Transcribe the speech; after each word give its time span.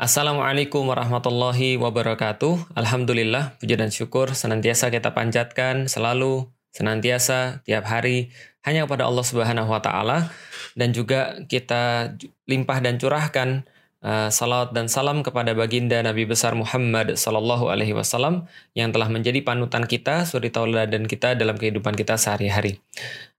Assalamualaikum 0.00 0.88
warahmatullahi 0.88 1.76
wabarakatuh. 1.76 2.72
Alhamdulillah, 2.72 3.60
puji 3.60 3.76
dan 3.76 3.92
syukur 3.92 4.32
senantiasa 4.32 4.88
kita 4.88 5.12
panjatkan 5.12 5.92
selalu, 5.92 6.48
senantiasa, 6.72 7.60
tiap 7.68 7.84
hari 7.84 8.32
hanya 8.64 8.88
kepada 8.88 9.04
Allah 9.04 9.20
Subhanahu 9.20 9.68
wa 9.68 9.84
taala 9.84 10.32
dan 10.72 10.96
juga 10.96 11.44
kita 11.44 12.16
limpah 12.48 12.80
dan 12.80 12.96
curahkan 12.96 13.68
Uh, 14.00 14.32
salawat 14.32 14.72
dan 14.72 14.88
salam 14.88 15.20
kepada 15.20 15.52
baginda 15.52 16.00
Nabi 16.00 16.24
besar 16.24 16.56
Muhammad 16.56 17.20
Sallallahu 17.20 17.68
Alaihi 17.68 17.92
Wasallam 17.92 18.48
yang 18.72 18.96
telah 18.96 19.12
menjadi 19.12 19.44
panutan 19.44 19.84
kita, 19.84 20.24
suri 20.24 20.48
tauladan 20.48 21.04
kita 21.04 21.36
dalam 21.36 21.60
kehidupan 21.60 21.92
kita 21.92 22.16
sehari-hari. 22.16 22.80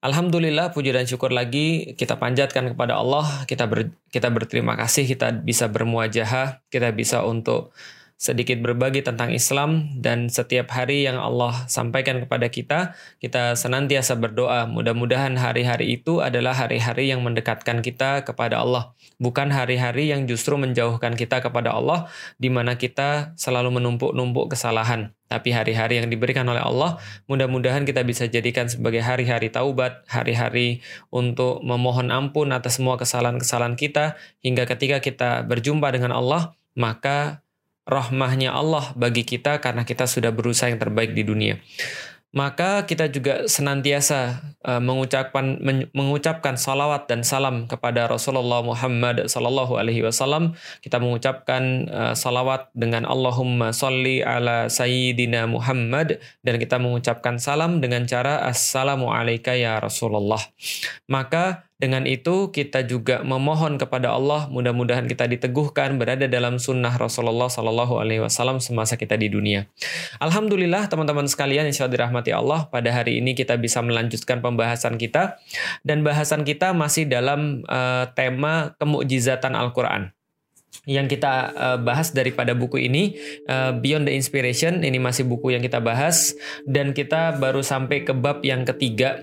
Alhamdulillah, 0.05 0.69
puji 0.69 0.93
dan 0.93 1.09
syukur 1.09 1.33
lagi 1.33 1.97
kita 1.97 2.21
panjatkan 2.21 2.77
kepada 2.77 3.01
Allah. 3.01 3.25
Kita 3.49 3.65
ber, 3.65 3.89
kita 4.13 4.29
berterima 4.29 4.77
kasih 4.77 5.09
kita 5.09 5.41
bisa 5.41 5.65
bermuajahah, 5.65 6.61
kita 6.69 6.93
bisa 6.93 7.25
untuk 7.25 7.73
sedikit 8.21 8.61
berbagi 8.61 9.01
tentang 9.01 9.33
Islam 9.33 9.97
dan 9.97 10.29
setiap 10.29 10.69
hari 10.69 11.09
yang 11.09 11.17
Allah 11.17 11.65
sampaikan 11.65 12.21
kepada 12.21 12.53
kita, 12.53 12.93
kita 13.17 13.57
senantiasa 13.57 14.13
berdoa. 14.13 14.69
Mudah-mudahan 14.69 15.41
hari-hari 15.41 15.97
itu 15.97 16.21
adalah 16.21 16.53
hari-hari 16.53 17.09
yang 17.09 17.25
mendekatkan 17.25 17.81
kita 17.81 18.21
kepada 18.21 18.61
Allah, 18.61 18.93
bukan 19.21 19.53
hari-hari 19.53 20.09
yang 20.09 20.25
justru 20.25 20.57
menjauhkan 20.57 21.13
kita 21.13 21.45
kepada 21.45 21.77
Allah 21.77 22.09
di 22.41 22.49
mana 22.49 22.73
kita 22.81 23.37
selalu 23.37 23.77
menumpuk-numpuk 23.77 24.57
kesalahan. 24.57 25.13
Tapi 25.29 25.53
hari-hari 25.53 26.01
yang 26.01 26.09
diberikan 26.09 26.43
oleh 26.49 26.59
Allah, 26.59 26.97
mudah-mudahan 27.29 27.85
kita 27.85 28.01
bisa 28.03 28.27
jadikan 28.27 28.67
sebagai 28.67 28.99
hari-hari 28.99 29.53
taubat, 29.53 30.03
hari-hari 30.09 30.83
untuk 31.13 31.61
memohon 31.61 32.11
ampun 32.11 32.51
atas 32.51 32.81
semua 32.81 32.99
kesalahan-kesalahan 32.99 33.79
kita, 33.79 34.19
hingga 34.43 34.67
ketika 34.67 34.99
kita 34.99 35.45
berjumpa 35.47 35.87
dengan 35.93 36.11
Allah, 36.11 36.51
maka 36.75 37.45
rahmahnya 37.87 38.51
Allah 38.51 38.91
bagi 38.99 39.23
kita 39.23 39.63
karena 39.63 39.87
kita 39.87 40.03
sudah 40.03 40.35
berusaha 40.35 40.67
yang 40.67 40.81
terbaik 40.81 41.15
di 41.15 41.23
dunia. 41.23 41.55
Maka 42.31 42.87
kita 42.87 43.11
juga 43.11 43.43
senantiasa 43.43 44.39
uh, 44.63 44.79
mengucapkan 44.79 45.59
men, 45.59 45.91
mengucapkan 45.91 46.55
salawat 46.55 47.11
dan 47.11 47.27
salam 47.27 47.67
kepada 47.67 48.07
Rasulullah 48.07 48.63
Muhammad 48.63 49.27
Sallallahu 49.27 49.75
Alaihi 49.75 49.99
Wasallam. 50.07 50.55
Kita 50.79 51.03
mengucapkan 51.03 51.91
uh, 51.91 52.13
salawat 52.15 52.71
dengan 52.71 53.03
Allahumma 53.03 53.75
salli 53.75 54.23
ala 54.23 54.71
Sayyidina 54.71 55.43
Muhammad 55.51 56.23
dan 56.39 56.55
kita 56.55 56.79
mengucapkan 56.79 57.35
salam 57.35 57.83
dengan 57.83 58.07
cara 58.07 58.47
Assalamu 58.47 59.11
alayka 59.11 59.51
ya 59.51 59.83
Rasulullah. 59.83 60.39
Maka 61.11 61.67
dengan 61.81 62.05
itu 62.05 62.53
kita 62.53 62.85
juga 62.85 63.25
memohon 63.25 63.81
kepada 63.81 64.13
Allah 64.13 64.45
mudah-mudahan 64.53 65.09
kita 65.09 65.25
diteguhkan 65.25 65.97
berada 65.97 66.29
dalam 66.29 66.61
sunnah 66.61 66.93
Rasulullah 66.93 67.49
Sallallahu 67.49 67.97
Alaihi 67.97 68.21
Wasallam 68.21 68.61
semasa 68.61 69.01
kita 69.01 69.17
di 69.17 69.33
dunia. 69.33 69.65
Alhamdulillah 70.21 70.85
teman-teman 70.85 71.25
sekalian 71.25 71.65
Allah 71.65 71.89
dirahmati 71.89 72.29
Allah 72.29 72.69
pada 72.69 72.93
hari 72.93 73.17
ini 73.17 73.33
kita 73.33 73.57
bisa 73.57 73.81
melanjutkan 73.81 74.45
pembahasan 74.45 75.01
kita 75.01 75.41
dan 75.81 76.05
bahasan 76.05 76.45
kita 76.45 76.77
masih 76.77 77.09
dalam 77.09 77.65
uh, 77.65 78.05
tema 78.13 78.77
kemukjizatan 78.77 79.57
Al-Quran 79.57 80.13
yang 80.89 81.05
kita 81.05 81.53
uh, 81.53 81.77
bahas 81.77 82.09
daripada 82.09 82.57
buku 82.57 82.89
ini 82.89 83.13
uh, 83.45 83.69
Beyond 83.77 84.09
the 84.09 84.13
Inspiration. 84.17 84.81
Ini 84.81 84.97
masih 84.97 85.29
buku 85.29 85.53
yang 85.53 85.61
kita 85.61 85.77
bahas. 85.77 86.33
Dan 86.65 86.97
kita 86.97 87.37
baru 87.37 87.61
sampai 87.61 88.01
ke 88.01 88.17
bab 88.17 88.41
yang 88.41 88.65
ketiga 88.65 89.21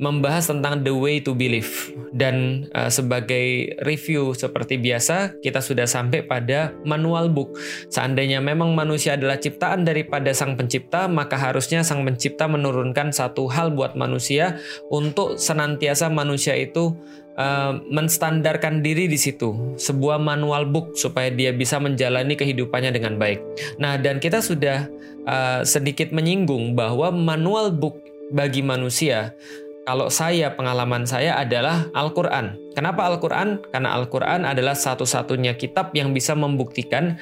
membahas 0.00 0.48
tentang 0.48 0.80
the 0.84 0.92
way 0.92 1.20
to 1.20 1.32
believe. 1.32 1.92
Dan 2.12 2.68
uh, 2.76 2.92
sebagai 2.92 3.76
review 3.88 4.36
seperti 4.36 4.76
biasa 4.76 5.40
kita 5.40 5.64
sudah 5.64 5.88
sampai 5.88 6.28
pada 6.28 6.76
manual 6.84 7.32
book. 7.32 7.56
Seandainya 7.88 8.44
memang 8.44 8.76
manusia 8.76 9.16
adalah 9.16 9.40
ciptaan 9.40 9.88
daripada 9.88 10.32
sang 10.36 10.60
pencipta 10.60 11.08
maka 11.08 11.40
harusnya 11.40 11.80
sang 11.80 12.04
pencipta 12.04 12.44
menurunkan 12.48 13.16
satu 13.16 13.48
hal 13.48 13.72
buat 13.72 13.96
manusia 13.96 14.60
untuk 14.92 15.40
senantiasa 15.40 16.12
manusia 16.12 16.52
itu 16.52 16.92
uh, 17.36 17.78
menstandarkan 17.88 18.80
diri 18.80 19.08
di 19.08 19.18
situ, 19.20 19.76
sebuah 19.78 20.20
manual 20.20 20.68
book 20.68 20.96
supaya 20.96 21.28
dia 21.32 21.52
bisa 21.52 21.78
menjalani 21.78 22.36
kehidupannya 22.36 22.92
dengan 22.92 23.16
baik. 23.16 23.40
Nah, 23.78 23.96
dan 24.00 24.18
kita 24.18 24.40
sudah 24.40 24.88
uh, 25.28 25.60
sedikit 25.62 26.10
menyinggung 26.10 26.74
bahwa 26.76 27.12
manual 27.12 27.72
book 27.72 28.00
bagi 28.32 28.64
manusia 28.64 29.36
kalau 29.82 30.06
saya 30.06 30.54
pengalaman 30.54 31.02
saya 31.02 31.34
adalah 31.42 31.90
Al-Qur'an. 31.90 32.54
Kenapa 32.70 33.02
Al-Qur'an? 33.10 33.58
Karena 33.74 33.98
Al-Qur'an 33.98 34.46
adalah 34.46 34.78
satu-satunya 34.78 35.58
kitab 35.58 35.90
yang 35.90 36.14
bisa 36.14 36.38
membuktikan 36.38 37.18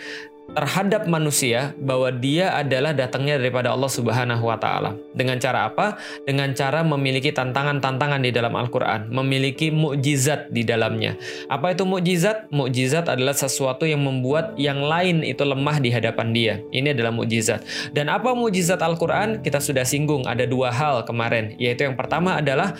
terhadap 0.55 1.06
manusia 1.06 1.72
bahwa 1.78 2.11
dia 2.11 2.55
adalah 2.59 2.91
datangnya 2.91 3.38
daripada 3.38 3.71
Allah 3.71 3.91
Subhanahu 3.91 4.44
wa 4.50 4.59
taala. 4.59 4.99
Dengan 5.15 5.38
cara 5.38 5.71
apa? 5.71 5.99
Dengan 6.27 6.50
cara 6.55 6.83
memiliki 6.83 7.31
tantangan-tantangan 7.31 8.21
di 8.22 8.31
dalam 8.34 8.55
Al-Qur'an, 8.59 9.10
memiliki 9.10 9.71
mukjizat 9.71 10.50
di 10.50 10.66
dalamnya. 10.66 11.15
Apa 11.47 11.75
itu 11.75 11.87
mukjizat? 11.87 12.50
Mukjizat 12.50 13.06
adalah 13.06 13.34
sesuatu 13.34 13.87
yang 13.87 14.03
membuat 14.03 14.59
yang 14.59 14.83
lain 14.83 15.22
itu 15.22 15.43
lemah 15.47 15.78
di 15.78 15.91
hadapan 15.94 16.34
dia. 16.34 16.55
Ini 16.75 16.93
adalah 16.94 17.15
mukjizat. 17.15 17.62
Dan 17.94 18.10
apa 18.10 18.34
mukjizat 18.34 18.83
Al-Qur'an? 18.83 19.43
Kita 19.43 19.62
sudah 19.62 19.87
singgung 19.87 20.27
ada 20.27 20.44
dua 20.44 20.75
hal 20.75 21.06
kemarin, 21.06 21.55
yaitu 21.56 21.87
yang 21.87 21.94
pertama 21.94 22.43
adalah 22.43 22.75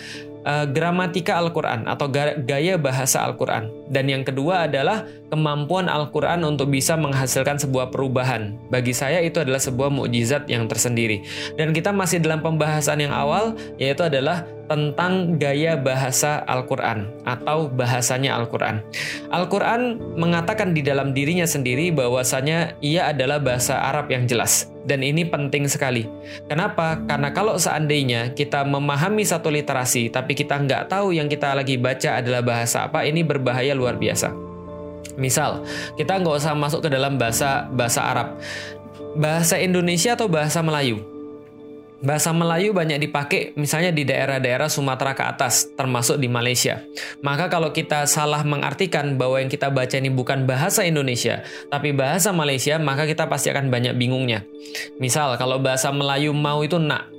uh, 0.45 0.65
gramatika 0.67 1.37
Al-Quran 1.37 1.85
atau 1.87 2.09
gaya 2.45 2.75
bahasa 2.77 3.23
Al-Quran. 3.25 3.80
Dan 3.91 4.07
yang 4.07 4.23
kedua 4.23 4.71
adalah 4.71 5.03
kemampuan 5.27 5.91
Al-Quran 5.91 6.47
untuk 6.47 6.71
bisa 6.71 6.95
menghasilkan 6.95 7.59
sebuah 7.59 7.91
perubahan. 7.91 8.55
Bagi 8.71 8.95
saya 8.95 9.19
itu 9.19 9.43
adalah 9.43 9.59
sebuah 9.59 9.91
mukjizat 9.91 10.47
yang 10.47 10.71
tersendiri. 10.71 11.27
Dan 11.59 11.75
kita 11.75 11.91
masih 11.91 12.23
dalam 12.23 12.39
pembahasan 12.39 13.03
yang 13.03 13.11
awal, 13.11 13.59
yaitu 13.75 14.07
adalah 14.07 14.47
tentang 14.71 15.35
gaya 15.35 15.75
bahasa 15.75 16.47
Al-Quran 16.47 17.11
atau 17.27 17.67
bahasanya 17.67 18.39
Al-Quran. 18.39 18.79
Al-Quran 19.27 19.99
mengatakan 20.15 20.71
di 20.71 20.79
dalam 20.79 21.11
dirinya 21.11 21.43
sendiri 21.43 21.91
bahwasanya 21.91 22.79
ia 22.79 23.11
adalah 23.11 23.43
bahasa 23.43 23.83
Arab 23.83 24.07
yang 24.07 24.23
jelas. 24.31 24.71
Dan 24.81 25.05
ini 25.05 25.27
penting 25.29 25.69
sekali. 25.69 26.09
Kenapa? 26.49 26.97
Karena 27.05 27.29
kalau 27.29 27.53
seandainya 27.53 28.33
kita 28.33 28.65
memahami 28.65 29.21
satu 29.21 29.53
literasi, 29.53 30.09
tapi 30.09 30.33
kita 30.33 30.57
nggak 30.57 30.89
tahu 30.89 31.13
yang 31.13 31.29
kita 31.29 31.53
lagi 31.53 31.77
baca 31.77 32.17
adalah 32.17 32.41
bahasa 32.41 32.89
apa, 32.89 33.05
ini 33.05 33.21
berbahaya 33.21 33.77
biasa. 33.89 34.29
Misal, 35.17 35.65
kita 35.97 36.21
nggak 36.21 36.37
usah 36.37 36.53
masuk 36.53 36.85
ke 36.85 36.89
dalam 36.93 37.17
bahasa 37.17 37.67
bahasa 37.73 38.01
Arab, 38.05 38.27
bahasa 39.17 39.57
Indonesia 39.59 40.15
atau 40.15 40.29
bahasa 40.29 40.63
Melayu 40.63 41.11
Bahasa 42.01 42.33
Melayu 42.33 42.73
banyak 42.73 42.97
dipakai 42.97 43.53
misalnya 43.53 43.93
di 43.93 44.01
daerah-daerah 44.01 44.65
Sumatera 44.73 45.13
ke 45.13 45.21
atas, 45.21 45.69
termasuk 45.77 46.17
di 46.17 46.25
Malaysia. 46.25 46.81
Maka 47.21 47.45
kalau 47.45 47.69
kita 47.69 48.09
salah 48.09 48.41
mengartikan 48.41 49.21
bahwa 49.21 49.37
yang 49.37 49.53
kita 49.53 49.69
baca 49.69 50.01
ini 50.01 50.09
bukan 50.09 50.49
bahasa 50.49 50.81
Indonesia, 50.81 51.45
tapi 51.69 51.93
bahasa 51.93 52.33
Malaysia, 52.33 52.81
maka 52.81 53.05
kita 53.05 53.29
pasti 53.29 53.53
akan 53.53 53.69
banyak 53.69 53.93
bingungnya. 53.93 54.41
Misal 54.97 55.37
kalau 55.37 55.61
bahasa 55.61 55.93
Melayu 55.93 56.33
mau 56.33 56.65
itu 56.65 56.81
nak, 56.81 57.10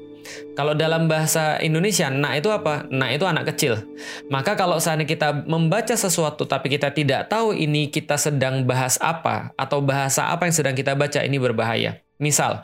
kalau 0.53 0.77
dalam 0.77 1.09
bahasa 1.09 1.56
Indonesia, 1.60 2.12
nak 2.12 2.44
itu 2.44 2.49
apa? 2.53 2.84
Nak 2.93 3.10
itu 3.16 3.25
anak 3.25 3.55
kecil. 3.55 3.81
Maka 4.28 4.59
kalau 4.59 4.77
saat 4.78 5.00
kita 5.03 5.44
membaca 5.49 5.94
sesuatu 5.97 6.44
tapi 6.44 6.72
kita 6.72 6.93
tidak 6.93 7.33
tahu 7.33 7.56
ini 7.56 7.88
kita 7.88 8.21
sedang 8.21 8.69
bahas 8.69 9.00
apa 9.00 9.56
atau 9.56 9.81
bahasa 9.81 10.28
apa 10.28 10.49
yang 10.49 10.55
sedang 10.55 10.75
kita 10.77 10.93
baca, 10.93 11.25
ini 11.25 11.41
berbahaya. 11.41 12.03
Misal, 12.22 12.62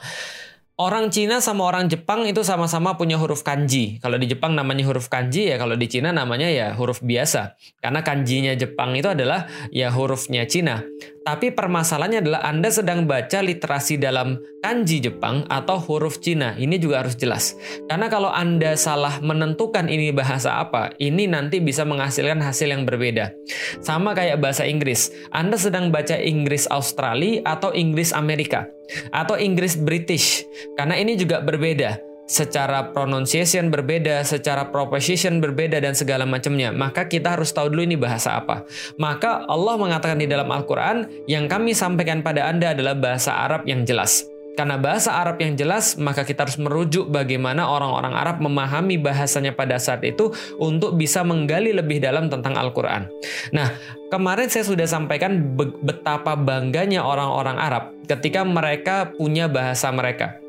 Orang 0.79 1.11
Cina 1.11 1.43
sama 1.43 1.67
orang 1.67 1.91
Jepang 1.91 2.23
itu 2.23 2.47
sama-sama 2.47 2.95
punya 2.95 3.19
huruf 3.19 3.43
kanji. 3.43 3.99
Kalau 3.99 4.15
di 4.15 4.31
Jepang 4.31 4.55
namanya 4.55 4.87
huruf 4.87 5.11
kanji 5.11 5.51
ya, 5.51 5.59
kalau 5.59 5.75
di 5.75 5.91
Cina 5.91 6.15
namanya 6.15 6.47
ya 6.47 6.71
huruf 6.71 7.03
biasa. 7.03 7.59
Karena 7.83 8.07
kanjinya 8.07 8.55
Jepang 8.55 8.95
itu 8.95 9.11
adalah 9.11 9.51
ya 9.75 9.91
hurufnya 9.91 10.47
Cina. 10.47 10.87
Tapi 11.29 11.53
permasalahannya 11.53 12.25
adalah 12.25 12.41
Anda 12.41 12.73
sedang 12.73 13.05
baca 13.05 13.45
literasi 13.45 14.01
dalam 14.01 14.41
kanji 14.65 15.05
Jepang 15.05 15.45
atau 15.53 15.77
huruf 15.77 16.25
Cina. 16.25 16.57
Ini 16.57 16.81
juga 16.81 17.05
harus 17.05 17.21
jelas. 17.21 17.53
Karena 17.85 18.09
kalau 18.09 18.33
Anda 18.33 18.73
salah 18.81 19.21
menentukan 19.21 19.93
ini 19.93 20.09
bahasa 20.09 20.57
apa, 20.57 20.97
ini 20.97 21.29
nanti 21.29 21.61
bisa 21.61 21.85
menghasilkan 21.85 22.41
hasil 22.41 22.73
yang 22.73 22.89
berbeda. 22.89 23.37
Sama 23.85 24.17
kayak 24.17 24.41
bahasa 24.41 24.65
Inggris. 24.65 25.13
Anda 25.29 25.61
sedang 25.61 25.93
baca 25.93 26.17
Inggris 26.17 26.65
Australia 26.73 27.45
atau 27.45 27.77
Inggris 27.77 28.17
Amerika 28.17 28.65
atau 29.13 29.37
Inggris 29.37 29.77
British. 29.77 30.49
Karena 30.81 30.97
ini 30.97 31.13
juga 31.13 31.45
berbeda 31.45 32.08
secara 32.29 32.93
pronunciation 32.93 33.73
berbeda, 33.73 34.21
secara 34.23 34.69
proposition 34.69 35.41
berbeda 35.41 35.81
dan 35.81 35.97
segala 35.97 36.29
macamnya. 36.29 36.71
Maka 36.71 37.09
kita 37.09 37.35
harus 37.35 37.51
tahu 37.51 37.73
dulu 37.73 37.83
ini 37.89 37.97
bahasa 37.97 38.37
apa. 38.39 38.69
Maka 39.01 39.49
Allah 39.49 39.75
mengatakan 39.81 40.21
di 40.21 40.29
dalam 40.29 40.47
Al-Qur'an 40.53 41.09
yang 41.25 41.49
kami 41.49 41.73
sampaikan 41.73 42.21
pada 42.21 42.47
Anda 42.47 42.77
adalah 42.77 42.95
bahasa 42.95 43.33
Arab 43.33 43.65
yang 43.65 43.89
jelas. 43.89 44.29
Karena 44.59 44.75
bahasa 44.75 45.15
Arab 45.15 45.39
yang 45.39 45.55
jelas, 45.55 45.95
maka 46.03 46.27
kita 46.27 46.43
harus 46.43 46.59
merujuk 46.59 47.15
bagaimana 47.15 47.71
orang-orang 47.71 48.11
Arab 48.11 48.43
memahami 48.43 48.99
bahasanya 48.99 49.55
pada 49.55 49.79
saat 49.79 50.03
itu 50.03 50.35
untuk 50.59 50.99
bisa 50.99 51.23
menggali 51.23 51.71
lebih 51.71 52.03
dalam 52.03 52.27
tentang 52.27 52.59
Al-Quran. 52.59 53.07
Nah, 53.55 53.71
kemarin 54.11 54.51
saya 54.51 54.67
sudah 54.67 54.91
sampaikan 54.91 55.55
betapa 55.87 56.35
bangganya 56.35 57.07
orang-orang 57.07 57.55
Arab 57.55 57.95
ketika 58.11 58.43
mereka 58.43 59.15
punya 59.15 59.47
bahasa 59.47 59.95
mereka 59.95 60.43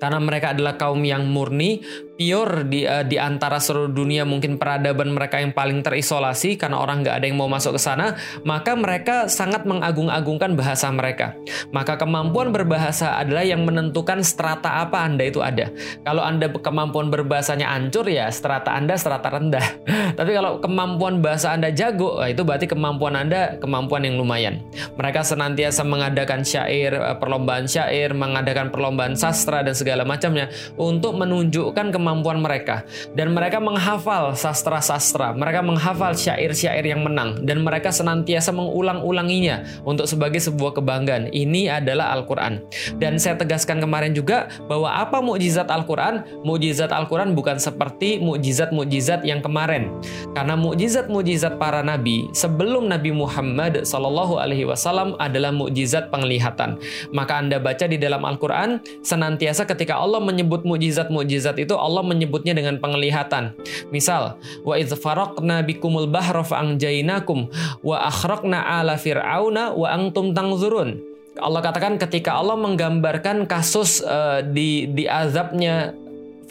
karena 0.00 0.18
mereka 0.22 0.54
adalah 0.54 0.74
kaum 0.78 1.00
yang 1.02 1.26
murni, 1.26 1.82
pure 2.22 2.70
di 2.70 2.86
uh, 2.86 3.02
di 3.02 3.18
antara 3.18 3.58
seluruh 3.58 3.90
dunia 3.90 4.22
mungkin 4.22 4.54
peradaban 4.54 5.10
mereka 5.10 5.42
yang 5.42 5.50
paling 5.50 5.82
terisolasi 5.82 6.54
karena 6.54 6.78
orang 6.78 7.02
nggak 7.02 7.18
ada 7.18 7.26
yang 7.26 7.34
mau 7.34 7.50
masuk 7.50 7.74
ke 7.74 7.80
sana 7.82 8.14
maka 8.46 8.78
mereka 8.78 9.26
sangat 9.26 9.66
mengagung-agungkan 9.66 10.54
bahasa 10.54 10.86
mereka. 10.94 11.34
Maka 11.74 11.98
kemampuan 11.98 12.54
berbahasa 12.54 13.18
adalah 13.18 13.42
yang 13.42 13.66
menentukan 13.66 14.22
strata 14.22 14.86
apa 14.86 15.02
anda 15.02 15.26
itu 15.26 15.42
ada. 15.42 15.66
Kalau 16.06 16.22
anda 16.22 16.46
kemampuan 16.46 17.10
berbahasanya 17.10 17.66
ancur 17.66 18.06
ya 18.06 18.30
strata 18.30 18.70
anda 18.70 18.94
strata 18.94 19.26
rendah. 19.26 19.66
Tapi 20.18 20.30
kalau 20.30 20.62
kemampuan 20.62 21.18
bahasa 21.18 21.50
anda 21.50 21.74
jago 21.74 22.22
itu 22.22 22.46
berarti 22.46 22.70
kemampuan 22.70 23.18
anda 23.18 23.58
kemampuan 23.58 24.06
yang 24.06 24.20
lumayan. 24.20 24.62
Mereka 24.94 25.26
senantiasa 25.26 25.82
mengadakan 25.82 26.46
syair 26.46 26.94
eh, 26.94 27.16
perlombaan 27.18 27.66
syair 27.66 28.14
mengadakan 28.14 28.70
perlombaan 28.70 29.18
sastra 29.18 29.66
dan 29.66 29.74
segala 29.74 30.06
macamnya 30.06 30.52
untuk 30.78 31.18
menunjukkan 31.18 31.90
kemampuan 31.90 32.11
kemampuan 32.12 32.44
mereka 32.44 32.84
dan 33.16 33.32
mereka 33.32 33.56
menghafal 33.56 34.36
sastra-sastra, 34.36 35.32
mereka 35.32 35.64
menghafal 35.64 36.12
syair-syair 36.12 36.84
yang 36.84 37.00
menang 37.00 37.40
dan 37.48 37.64
mereka 37.64 37.88
senantiasa 37.88 38.52
mengulang-ulanginya 38.52 39.64
untuk 39.88 40.04
sebagai 40.04 40.44
sebuah 40.44 40.76
kebanggaan. 40.76 41.32
Ini 41.32 41.80
adalah 41.80 42.12
Al-Qur'an. 42.12 42.60
Dan 43.00 43.16
saya 43.16 43.40
tegaskan 43.40 43.80
kemarin 43.80 44.12
juga 44.12 44.52
bahwa 44.68 44.92
apa 44.92 45.24
mukjizat 45.24 45.72
Al-Qur'an? 45.72 46.44
Mukjizat 46.44 46.92
Al-Qur'an 46.92 47.32
bukan 47.32 47.56
seperti 47.56 48.20
mukjizat-mukjizat 48.20 49.24
yang 49.24 49.40
kemarin. 49.40 49.88
Karena 50.36 50.52
mukjizat-mukjizat 50.58 51.56
para 51.56 51.80
nabi 51.80 52.28
sebelum 52.32 52.88
Nabi 52.88 53.14
Muhammad 53.14 53.88
Shallallahu 53.88 54.36
alaihi 54.40 54.68
wasallam 54.68 55.16
adalah 55.16 55.54
mukjizat 55.54 56.12
penglihatan. 56.12 56.76
Maka 57.14 57.40
Anda 57.40 57.56
baca 57.62 57.88
di 57.88 57.96
dalam 57.96 58.24
Al-Qur'an 58.26 58.82
senantiasa 59.00 59.64
ketika 59.68 59.96
Allah 59.96 60.18
menyebut 60.18 60.64
mukjizat-mukjizat 60.64 61.60
itu 61.60 61.76
Allah 61.76 61.91
Allah 61.92 62.08
menyebutnya 62.08 62.56
dengan 62.56 62.80
penglihatan. 62.80 63.52
Misal, 63.92 64.40
wa 64.64 64.74
idz 64.80 64.96
faraqna 64.96 65.60
bikumul 65.60 66.08
bahra 66.08 66.40
fa'anjainakum 66.40 67.52
wa 67.84 68.08
akhraqna 68.08 68.80
ala 68.80 68.96
fir'auna 68.96 69.76
wa 69.76 69.92
antum 69.92 70.32
tangzurun. 70.32 70.96
Allah 71.36 71.60
katakan 71.60 72.00
ketika 72.00 72.36
Allah 72.40 72.56
menggambarkan 72.56 73.44
kasus 73.44 74.00
uh, 74.04 74.40
di 74.40 74.88
di 74.92 75.04
azabnya 75.08 75.96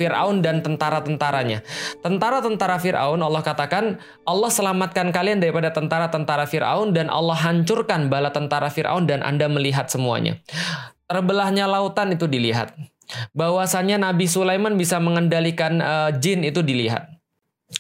Fir'aun 0.02 0.42
dan 0.42 0.66
tentara-tentaranya. 0.66 1.62
Tentara-tentara 2.02 2.82
Fir'aun 2.82 3.22
Allah 3.22 3.46
katakan 3.46 4.02
Allah 4.26 4.50
selamatkan 4.50 5.14
kalian 5.14 5.38
daripada 5.38 5.70
tentara-tentara 5.70 6.50
Fir'aun 6.50 6.90
dan 6.98 7.14
Allah 7.14 7.38
hancurkan 7.38 8.10
bala 8.10 8.34
tentara 8.34 8.74
Fir'aun 8.74 9.06
dan 9.06 9.22
Anda 9.22 9.46
melihat 9.46 9.94
semuanya. 9.94 10.42
Terbelahnya 11.06 11.70
lautan 11.70 12.16
itu 12.16 12.26
dilihat 12.26 12.74
bahwasanya 13.36 14.02
Nabi 14.02 14.26
Sulaiman 14.26 14.76
bisa 14.76 14.98
mengendalikan 14.98 15.80
uh, 15.80 16.10
jin 16.16 16.44
itu 16.48 16.64
dilihat 16.66 17.21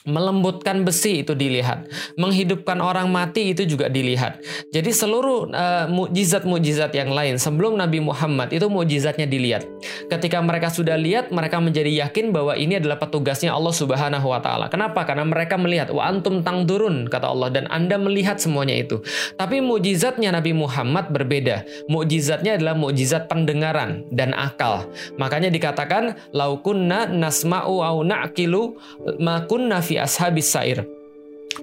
melembutkan 0.01 0.81
besi 0.81 1.21
itu 1.21 1.37
dilihat, 1.37 1.85
menghidupkan 2.17 2.81
orang 2.81 3.11
mati 3.11 3.53
itu 3.53 3.69
juga 3.69 3.85
dilihat. 3.85 4.41
Jadi 4.73 4.89
seluruh 4.89 5.51
uh, 5.53 5.85
mukjizat-mukjizat 5.93 6.89
yang 6.97 7.13
lain 7.13 7.37
sebelum 7.37 7.77
Nabi 7.77 8.01
Muhammad 8.01 8.49
itu 8.49 8.65
mukjizatnya 8.65 9.29
dilihat. 9.29 9.67
Ketika 10.09 10.41
mereka 10.41 10.73
sudah 10.73 10.97
lihat, 10.97 11.29
mereka 11.29 11.61
menjadi 11.61 12.07
yakin 12.07 12.33
bahwa 12.33 12.57
ini 12.57 12.81
adalah 12.81 12.97
petugasnya 12.97 13.53
Allah 13.53 13.73
Subhanahu 13.75 14.25
wa 14.25 14.41
taala. 14.41 14.73
Kenapa? 14.73 15.05
Karena 15.05 15.27
mereka 15.27 15.59
melihat 15.61 15.93
wa 15.93 16.01
antum 16.01 16.41
turun 16.65 17.05
kata 17.05 17.29
Allah 17.29 17.53
dan 17.53 17.69
Anda 17.69 18.01
melihat 18.01 18.41
semuanya 18.41 18.81
itu. 18.81 19.05
Tapi 19.37 19.61
mukjizatnya 19.61 20.33
Nabi 20.33 20.57
Muhammad 20.57 21.13
berbeda. 21.13 21.61
Mukjizatnya 21.91 22.57
adalah 22.57 22.73
mukjizat 22.73 23.29
pendengaran 23.29 24.09
dan 24.09 24.33
akal. 24.33 24.89
Makanya 25.21 25.53
dikatakan 25.53 26.17
laukunna 26.33 27.05
nasma'u 27.05 27.85
au 27.85 28.01
na'kilu 28.01 28.77
makunna 29.21 29.80
fi 29.81 29.99
ashabis 29.99 30.51
sair 30.51 30.85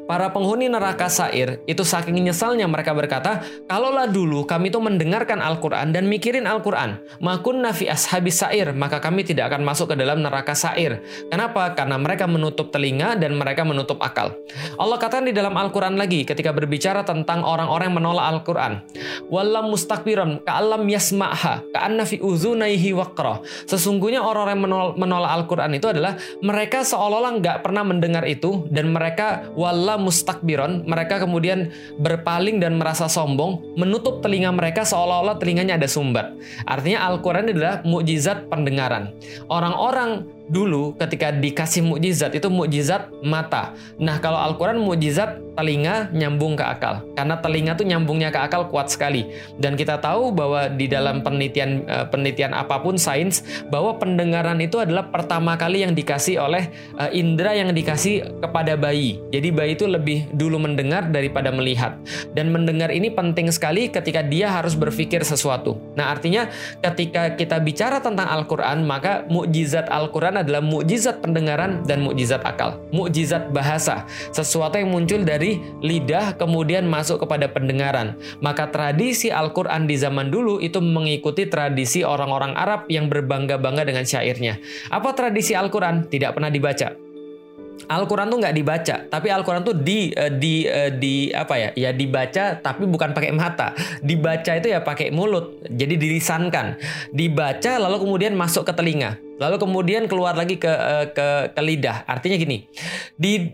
Para 0.08 0.32
penghuni 0.32 0.68
neraka 0.68 1.08
Sair 1.12 1.60
itu 1.68 1.84
saking 1.84 2.16
nyesalnya 2.24 2.64
mereka 2.64 2.96
berkata, 2.96 3.44
kalaulah 3.68 4.08
dulu 4.08 4.44
kami 4.48 4.72
itu 4.72 4.80
mendengarkan 4.80 5.40
Al-Quran 5.40 5.92
dan 5.92 6.08
mikirin 6.08 6.48
Al-Quran, 6.48 7.00
makun 7.20 7.60
nafi 7.60 7.88
ashabis 7.88 8.40
Sair, 8.40 8.72
maka 8.72 9.00
kami 9.00 9.24
tidak 9.24 9.52
akan 9.52 9.64
masuk 9.64 9.92
ke 9.92 9.96
dalam 9.96 10.24
neraka 10.24 10.56
Sair. 10.56 11.00
Kenapa? 11.28 11.76
Karena 11.76 12.00
mereka 12.00 12.24
menutup 12.24 12.72
telinga 12.72 13.16
dan 13.16 13.36
mereka 13.36 13.64
menutup 13.64 14.00
akal. 14.00 14.32
Allah 14.80 14.96
katakan 14.96 15.28
di 15.28 15.34
dalam 15.36 15.52
Al-Quran 15.56 15.96
lagi 15.96 16.24
ketika 16.24 16.52
berbicara 16.52 17.04
tentang 17.04 17.44
orang-orang 17.44 17.92
yang 17.92 17.98
menolak 18.00 18.26
Al-Quran. 18.32 18.72
Wallam 19.28 19.72
mustakbiran 19.72 20.40
ka'alam 20.44 20.88
yasma'ha 20.88 21.68
ka'anna 21.72 22.08
fi 22.08 22.20
uzunaihi 22.20 22.96
waqra. 22.96 23.44
Sesungguhnya 23.68 24.24
orang-orang 24.24 24.56
yang 24.56 24.64
menolak 24.96 25.30
Al-Quran 25.42 25.76
itu 25.76 25.86
adalah 25.88 26.16
mereka 26.40 26.84
seolah-olah 26.84 27.32
nggak 27.40 27.58
pernah 27.60 27.84
mendengar 27.84 28.24
itu 28.24 28.64
dan 28.72 28.90
mereka 28.92 29.48
wallam 29.78 30.10
mustakbiron, 30.10 30.82
mereka 30.90 31.22
kemudian 31.22 31.70
berpaling 32.02 32.58
dan 32.58 32.74
merasa 32.82 33.06
sombong, 33.06 33.62
menutup 33.78 34.18
telinga 34.18 34.50
mereka 34.50 34.82
seolah-olah 34.82 35.38
telinganya 35.38 35.78
ada 35.78 35.86
sumbat. 35.86 36.34
Artinya 36.66 37.06
Al-Quran 37.06 37.54
adalah 37.54 37.86
mukjizat 37.86 38.50
pendengaran. 38.50 39.14
Orang-orang 39.46 40.26
dulu 40.50 40.96
ketika 40.96 41.30
dikasih 41.30 41.84
mukjizat 41.84 42.34
itu 42.34 42.50
mukjizat 42.50 43.12
mata. 43.22 43.76
Nah, 44.00 44.18
kalau 44.18 44.40
Al-Qur'an 44.40 44.80
mukjizat 44.80 45.38
telinga 45.58 46.06
nyambung 46.14 46.54
ke 46.54 46.62
akal. 46.62 47.02
Karena 47.18 47.42
telinga 47.42 47.74
tuh 47.74 47.82
nyambungnya 47.82 48.30
ke 48.30 48.38
akal 48.38 48.70
kuat 48.70 48.94
sekali. 48.94 49.26
Dan 49.58 49.74
kita 49.74 49.98
tahu 49.98 50.30
bahwa 50.30 50.70
di 50.70 50.86
dalam 50.86 51.20
penelitian 51.26 51.82
uh, 51.90 52.06
penelitian 52.06 52.54
apa 52.54 52.78
pun 52.78 52.94
sains 52.94 53.42
bahwa 53.66 53.98
pendengaran 53.98 54.62
itu 54.62 54.78
adalah 54.78 55.10
pertama 55.10 55.58
kali 55.58 55.82
yang 55.82 55.98
dikasih 55.98 56.38
oleh 56.38 56.70
uh, 56.94 57.10
indera 57.10 57.58
yang 57.58 57.74
dikasih 57.74 58.38
kepada 58.38 58.78
bayi. 58.78 59.18
Jadi 59.34 59.48
bayi 59.50 59.67
itu 59.68 59.84
lebih 59.84 60.32
dulu 60.32 60.56
mendengar 60.56 61.12
daripada 61.12 61.52
melihat. 61.52 62.00
Dan 62.32 62.50
mendengar 62.50 62.88
ini 62.88 63.12
penting 63.12 63.52
sekali 63.52 63.92
ketika 63.92 64.24
dia 64.24 64.48
harus 64.48 64.72
berpikir 64.74 65.22
sesuatu. 65.22 65.76
Nah, 65.94 66.10
artinya 66.10 66.48
ketika 66.80 67.36
kita 67.36 67.60
bicara 67.60 68.00
tentang 68.00 68.26
Al-Qur'an, 68.26 68.82
maka 68.88 69.28
mukjizat 69.28 69.92
Al-Qur'an 69.92 70.40
adalah 70.40 70.64
mukjizat 70.64 71.20
pendengaran 71.20 71.84
dan 71.84 72.00
mukjizat 72.00 72.40
akal, 72.42 72.80
mukjizat 72.90 73.52
bahasa, 73.52 74.08
sesuatu 74.32 74.80
yang 74.80 74.88
muncul 74.88 75.22
dari 75.22 75.60
lidah 75.84 76.34
kemudian 76.40 76.88
masuk 76.88 77.26
kepada 77.26 77.50
pendengaran. 77.50 78.16
Maka 78.40 78.70
tradisi 78.72 79.28
Al-Qur'an 79.28 79.84
di 79.84 79.98
zaman 79.98 80.32
dulu 80.32 80.62
itu 80.62 80.80
mengikuti 80.80 81.44
tradisi 81.50 82.00
orang-orang 82.06 82.56
Arab 82.56 82.88
yang 82.88 83.10
berbangga-bangga 83.10 83.84
dengan 83.84 84.04
syairnya. 84.06 84.56
Apa 84.88 85.12
tradisi 85.12 85.52
Al-Qur'an? 85.52 86.06
Tidak 86.08 86.32
pernah 86.32 86.48
dibaca 86.48 87.07
Al-Quran 87.86 88.26
tuh 88.26 88.38
nggak 88.42 88.56
dibaca, 88.58 88.96
tapi 89.06 89.30
Al-Quran 89.30 89.62
tuh 89.62 89.76
di 89.78 90.10
uh, 90.10 90.32
di 90.32 90.66
uh, 90.66 90.90
di 90.90 91.30
apa 91.30 91.54
ya? 91.54 91.68
Ya 91.78 91.90
dibaca 91.94 92.58
tapi 92.58 92.82
bukan 92.90 93.14
pakai 93.14 93.30
mata. 93.30 93.76
Dibaca 94.02 94.58
itu 94.58 94.74
ya 94.74 94.82
pakai 94.82 95.14
mulut. 95.14 95.62
Jadi 95.70 95.94
dilisankan. 95.94 96.74
Dibaca 97.14 97.78
lalu 97.78 98.02
kemudian 98.02 98.34
masuk 98.34 98.66
ke 98.66 98.72
telinga. 98.74 99.22
Lalu 99.38 99.56
kemudian 99.62 100.10
keluar 100.10 100.34
lagi 100.34 100.58
ke 100.58 100.66
uh, 100.66 101.06
ke 101.14 101.54
ke 101.54 101.60
lidah. 101.62 102.02
Artinya 102.10 102.34
gini. 102.34 102.66
Di 103.14 103.46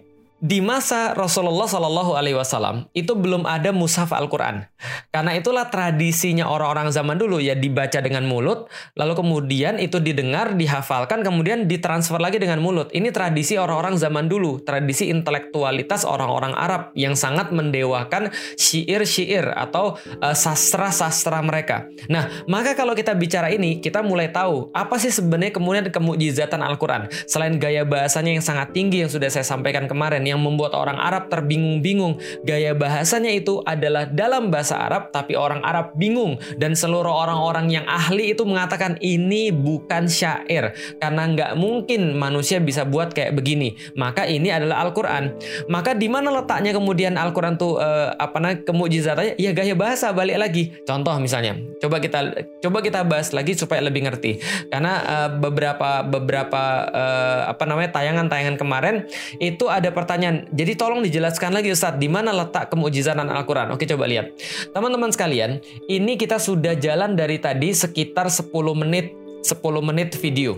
di 0.44 0.60
masa 0.60 1.16
Rasulullah 1.16 1.64
Shallallahu 1.64 2.20
Alaihi 2.20 2.36
Wasallam 2.36 2.84
itu 2.92 3.16
belum 3.16 3.48
ada 3.48 3.72
mushaf 3.72 4.12
Al-Quran. 4.12 4.68
Karena 5.08 5.32
itulah 5.32 5.72
tradisinya 5.72 6.44
orang-orang 6.52 6.92
zaman 6.92 7.16
dulu 7.16 7.40
ya 7.40 7.56
dibaca 7.56 7.96
dengan 8.04 8.28
mulut, 8.28 8.68
lalu 8.92 9.16
kemudian 9.16 9.80
itu 9.80 10.04
didengar, 10.04 10.52
dihafalkan, 10.52 11.24
kemudian 11.24 11.64
ditransfer 11.64 12.20
lagi 12.20 12.36
dengan 12.36 12.60
mulut. 12.60 12.92
Ini 12.92 13.08
tradisi 13.08 13.56
orang-orang 13.56 13.96
zaman 13.96 14.28
dulu, 14.28 14.60
tradisi 14.60 15.08
intelektualitas 15.08 16.04
orang-orang 16.04 16.52
Arab 16.52 16.92
yang 16.92 17.16
sangat 17.16 17.48
mendewakan 17.48 18.28
syair-syair 18.60 19.48
atau 19.48 19.96
uh, 20.20 20.36
sastra-sastra 20.36 21.40
mereka. 21.40 21.88
Nah, 22.12 22.28
maka 22.44 22.76
kalau 22.76 22.92
kita 22.92 23.16
bicara 23.16 23.48
ini, 23.48 23.80
kita 23.80 24.04
mulai 24.04 24.28
tahu 24.28 24.68
apa 24.76 25.00
sih 25.00 25.08
sebenarnya 25.08 25.56
kemudian 25.56 25.88
kemujizatan 25.88 26.60
Al-Quran. 26.60 27.08
Selain 27.24 27.56
gaya 27.56 27.88
bahasanya 27.88 28.36
yang 28.36 28.44
sangat 28.44 28.76
tinggi 28.76 29.00
yang 29.00 29.08
sudah 29.08 29.32
saya 29.32 29.46
sampaikan 29.46 29.88
kemarin, 29.88 30.33
yang 30.34 30.42
membuat 30.42 30.74
orang 30.74 30.98
Arab 30.98 31.30
terbingung-bingung. 31.30 32.18
Gaya 32.42 32.74
bahasanya 32.74 33.30
itu 33.30 33.62
adalah 33.62 34.10
dalam 34.10 34.50
bahasa 34.50 34.82
Arab, 34.82 35.14
tapi 35.14 35.38
orang 35.38 35.62
Arab 35.62 35.94
bingung. 35.94 36.42
Dan 36.58 36.74
seluruh 36.74 37.14
orang-orang 37.14 37.70
yang 37.70 37.86
ahli 37.86 38.34
itu 38.34 38.42
mengatakan 38.42 38.98
ini 38.98 39.54
bukan 39.54 40.10
syair. 40.10 40.74
Karena 40.98 41.30
nggak 41.30 41.52
mungkin 41.54 42.18
manusia 42.18 42.58
bisa 42.58 42.82
buat 42.82 43.14
kayak 43.14 43.38
begini. 43.38 43.78
Maka 43.94 44.26
ini 44.26 44.50
adalah 44.50 44.82
Al-Quran. 44.82 45.38
Maka 45.70 45.94
di 45.94 46.10
mana 46.10 46.34
letaknya 46.34 46.74
kemudian 46.74 47.14
Al-Quran 47.14 47.54
tuh 47.54 47.78
uh, 47.78 48.10
apa 48.18 48.42
namanya 48.42 48.66
kemujizatannya? 48.66 49.38
Ya 49.38 49.54
gaya 49.54 49.78
bahasa 49.78 50.10
balik 50.10 50.40
lagi. 50.40 50.74
Contoh 50.88 51.14
misalnya, 51.20 51.54
coba 51.78 52.00
kita 52.00 52.48
coba 52.64 52.78
kita 52.80 53.04
bahas 53.04 53.30
lagi 53.30 53.52
supaya 53.54 53.84
lebih 53.84 54.08
ngerti. 54.08 54.40
Karena 54.72 54.92
uh, 55.04 55.30
beberapa 55.36 56.02
beberapa 56.02 56.88
uh, 56.88 57.52
apa 57.52 57.64
namanya 57.68 57.92
tayangan-tayangan 57.92 58.56
kemarin 58.56 58.96
itu 59.36 59.68
ada 59.68 59.92
pertanyaan. 59.92 60.23
Jadi 60.52 60.72
tolong 60.78 61.02
dijelaskan 61.04 61.52
lagi 61.52 61.74
Ustaz, 61.74 61.98
di 61.98 62.08
mana 62.08 62.30
letak 62.32 62.70
kemujizatan 62.70 63.26
Al-Quran? 63.26 63.74
Oke, 63.74 63.84
coba 63.84 64.06
lihat. 64.08 64.32
Teman-teman 64.72 65.10
sekalian, 65.10 65.60
ini 65.90 66.14
kita 66.14 66.40
sudah 66.40 66.78
jalan 66.78 67.18
dari 67.18 67.36
tadi 67.42 67.74
sekitar 67.74 68.30
10 68.30 68.48
menit 68.72 69.24
10 69.44 69.60
menit 69.84 70.16
video. 70.16 70.56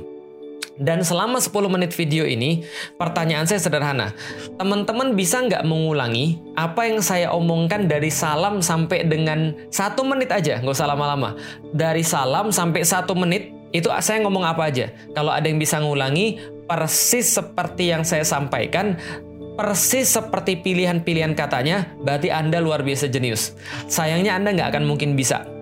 Dan 0.77 1.01
selama 1.01 1.41
10 1.41 1.73
menit 1.73 1.97
video 1.97 2.29
ini, 2.29 2.61
pertanyaan 3.01 3.49
saya 3.49 3.57
sederhana. 3.57 4.13
Teman-teman 4.61 5.17
bisa 5.17 5.41
nggak 5.41 5.65
mengulangi 5.65 6.37
apa 6.53 6.85
yang 6.85 7.01
saya 7.01 7.33
omongkan 7.33 7.89
dari 7.89 8.13
salam 8.13 8.61
sampai 8.61 9.09
dengan 9.09 9.57
satu 9.73 10.05
menit 10.05 10.29
aja, 10.29 10.61
nggak 10.61 10.77
usah 10.77 10.93
lama-lama. 10.93 11.33
Dari 11.73 12.05
salam 12.05 12.53
sampai 12.53 12.85
satu 12.85 13.17
menit, 13.17 13.57
itu 13.73 13.89
saya 14.05 14.21
ngomong 14.21 14.45
apa 14.45 14.69
aja. 14.69 14.93
Kalau 15.17 15.33
ada 15.33 15.49
yang 15.49 15.57
bisa 15.57 15.81
ngulangi, 15.81 16.37
persis 16.69 17.25
seperti 17.25 17.97
yang 17.97 18.05
saya 18.05 18.29
sampaikan, 18.29 19.01
persis 19.57 20.13
seperti 20.13 20.61
pilihan-pilihan 20.61 21.33
katanya, 21.33 21.89
berarti 21.99 22.29
Anda 22.29 22.61
luar 22.61 22.85
biasa 22.85 23.09
jenius. 23.09 23.57
Sayangnya 23.89 24.37
Anda 24.37 24.53
nggak 24.53 24.77
akan 24.77 24.85
mungkin 24.85 25.17
bisa. 25.17 25.56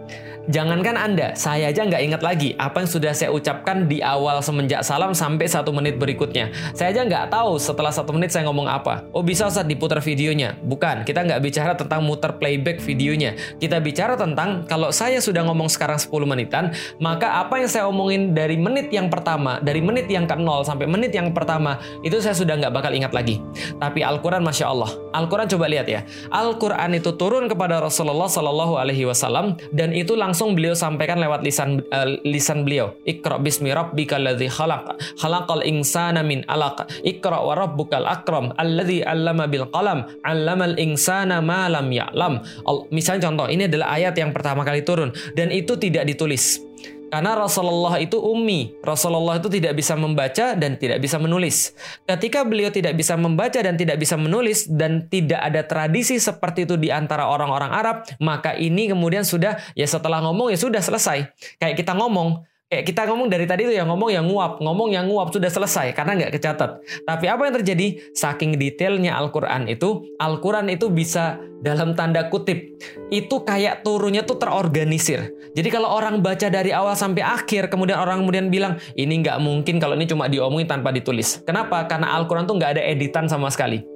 Jangankan 0.45 0.93
Anda, 1.01 1.33
saya 1.33 1.73
aja 1.73 1.89
nggak 1.89 2.05
ingat 2.05 2.21
lagi 2.21 2.53
apa 2.61 2.85
yang 2.85 2.91
sudah 2.93 3.17
saya 3.17 3.33
ucapkan 3.33 3.89
di 3.89 4.05
awal 4.05 4.45
semenjak 4.45 4.85
salam 4.85 5.17
sampai 5.17 5.49
satu 5.49 5.73
menit 5.73 5.97
berikutnya. 5.97 6.53
Saya 6.77 6.93
aja 6.93 7.01
nggak 7.09 7.33
tahu 7.33 7.57
setelah 7.57 7.89
satu 7.89 8.13
menit 8.13 8.29
saya 8.29 8.45
ngomong 8.53 8.69
apa. 8.69 9.09
Oh 9.17 9.25
bisa 9.25 9.49
saat 9.49 9.65
diputar 9.65 10.05
videonya? 10.05 10.53
Bukan, 10.61 11.09
kita 11.09 11.25
nggak 11.25 11.41
bicara 11.41 11.73
tentang 11.73 12.05
muter 12.05 12.37
playback 12.37 12.77
videonya. 12.85 13.33
Kita 13.57 13.81
bicara 13.81 14.21
tentang 14.21 14.69
kalau 14.69 14.93
saya 14.93 15.17
sudah 15.17 15.49
ngomong 15.49 15.73
sekarang 15.73 15.97
10 15.97 16.13
menitan, 16.29 16.77
maka 17.01 17.41
apa 17.41 17.65
yang 17.65 17.71
saya 17.73 17.89
omongin 17.89 18.37
dari 18.37 18.61
menit 18.61 18.93
yang 18.93 19.09
pertama, 19.09 19.65
dari 19.65 19.81
menit 19.81 20.13
yang 20.13 20.29
ke 20.29 20.37
0 20.37 20.61
sampai 20.61 20.85
menit 20.85 21.17
yang 21.17 21.33
pertama, 21.33 21.81
itu 22.05 22.21
saya 22.21 22.37
sudah 22.37 22.61
nggak 22.61 22.73
bakal 22.85 22.93
ingat 22.93 23.17
lagi. 23.17 23.41
Tapi 23.81 24.05
Al-Quran, 24.05 24.45
Masya 24.45 24.69
Allah. 24.69 24.93
Al-Quran 25.17 25.49
coba 25.49 25.73
lihat 25.73 25.89
ya. 25.89 26.05
Al-Quran 26.29 27.01
itu 27.01 27.17
turun 27.17 27.49
kepada 27.49 27.81
Rasulullah 27.81 28.29
Sallallahu 28.29 28.77
Alaihi 28.77 29.09
Wasallam 29.09 29.57
dan 29.73 29.97
itu 29.97 30.13
langsung 30.13 30.34
langsung 30.35 30.59
beliau 30.59 30.75
sampaikan 30.75 31.23
lewat 31.23 31.47
lisan 31.47 31.79
uh, 31.95 32.11
lisan 32.27 32.67
beliau. 32.67 32.99
Iqra 33.07 33.39
bismi 33.39 33.71
rabbikal 33.71 34.19
ladzi 34.19 34.51
khalaq. 34.51 34.99
Khalaqal 35.23 35.63
insana 35.63 36.27
min 36.27 36.43
alaq. 36.51 36.91
Iqra 37.07 37.39
wa 37.39 37.55
rabbukal 37.55 38.03
akram 38.03 38.51
alladzi 38.59 39.07
'allama 39.07 39.47
bil 39.47 39.71
qalam. 39.71 40.11
'Allamal 40.27 40.75
insana 40.83 41.39
ma 41.39 41.71
lam 41.71 41.87
ya'lam. 41.87 42.43
Misalnya 42.91 43.31
contoh, 43.31 43.47
ini 43.47 43.71
adalah 43.71 43.95
ayat 43.95 44.19
yang 44.19 44.35
pertama 44.35 44.67
kali 44.67 44.83
turun 44.83 45.15
dan 45.39 45.55
itu 45.55 45.79
tidak 45.79 46.03
ditulis. 46.03 46.74
Karena 47.15 47.39
Rasulullah 47.39 47.95
itu 48.03 48.19
ummi. 48.19 48.75
Rasulullah 48.83 49.39
itu 49.39 49.47
tidak 49.47 49.79
bisa 49.79 49.95
membaca 49.95 50.59
dan 50.59 50.75
tidak 50.75 50.99
bisa 50.99 51.15
menulis. 51.23 51.71
Ketika 52.03 52.43
beliau 52.43 52.75
tidak 52.75 52.99
bisa 52.99 53.15
membaca 53.15 53.55
dan 53.55 53.79
tidak 53.79 54.03
bisa 54.03 54.19
menulis 54.19 54.67
dan 54.67 55.07
tidak 55.07 55.39
ada 55.39 55.63
tradisi 55.63 56.19
seperti 56.19 56.67
itu 56.67 56.75
di 56.75 56.91
antara 56.91 57.31
orang-orang 57.31 57.71
Arab, 57.71 57.97
maka 58.19 58.59
ini 58.59 58.91
kemudian 58.91 59.23
sudah 59.23 59.63
ya 59.79 59.87
setelah 59.87 60.27
ngomong 60.27 60.51
ya 60.51 60.59
sudah 60.59 60.83
selesai. 60.83 61.31
Kayak 61.63 61.87
kita 61.87 61.95
ngomong, 61.95 62.43
Kayak 62.75 62.91
kita 62.91 63.07
ngomong 63.07 63.31
dari 63.31 63.47
tadi 63.47 63.71
tuh 63.71 63.75
yang 63.79 63.87
ngomong 63.87 64.11
yang 64.11 64.27
nguap, 64.27 64.59
ngomong 64.59 64.91
yang 64.91 65.07
nguap 65.07 65.31
sudah 65.31 65.47
selesai 65.47 65.95
karena 65.95 66.19
nggak 66.19 66.35
kecatat. 66.35 66.83
Tapi 67.07 67.27
apa 67.31 67.47
yang 67.47 67.55
terjadi? 67.63 68.03
Saking 68.11 68.59
detailnya 68.59 69.15
Al-Quran 69.15 69.71
itu, 69.71 70.11
Al-Quran 70.19 70.75
itu 70.75 70.91
bisa 70.91 71.39
dalam 71.63 71.95
tanda 71.95 72.27
kutip 72.27 72.75
itu 73.15 73.37
kayak 73.47 73.87
turunnya 73.87 74.27
tuh 74.27 74.43
terorganisir. 74.43 75.31
Jadi 75.55 75.71
kalau 75.71 75.87
orang 75.87 76.19
baca 76.19 76.51
dari 76.51 76.75
awal 76.75 76.99
sampai 76.99 77.23
akhir, 77.23 77.71
kemudian 77.71 77.95
orang 77.95 78.27
kemudian 78.27 78.51
bilang 78.51 78.75
ini 78.99 79.23
nggak 79.23 79.39
mungkin 79.39 79.79
kalau 79.79 79.95
ini 79.95 80.11
cuma 80.11 80.27
diomongin 80.27 80.67
tanpa 80.67 80.91
ditulis. 80.91 81.47
Kenapa? 81.47 81.87
Karena 81.87 82.19
Al-Quran 82.19 82.51
tuh 82.51 82.59
nggak 82.59 82.75
ada 82.75 82.83
editan 82.83 83.31
sama 83.31 83.55
sekali. 83.55 83.87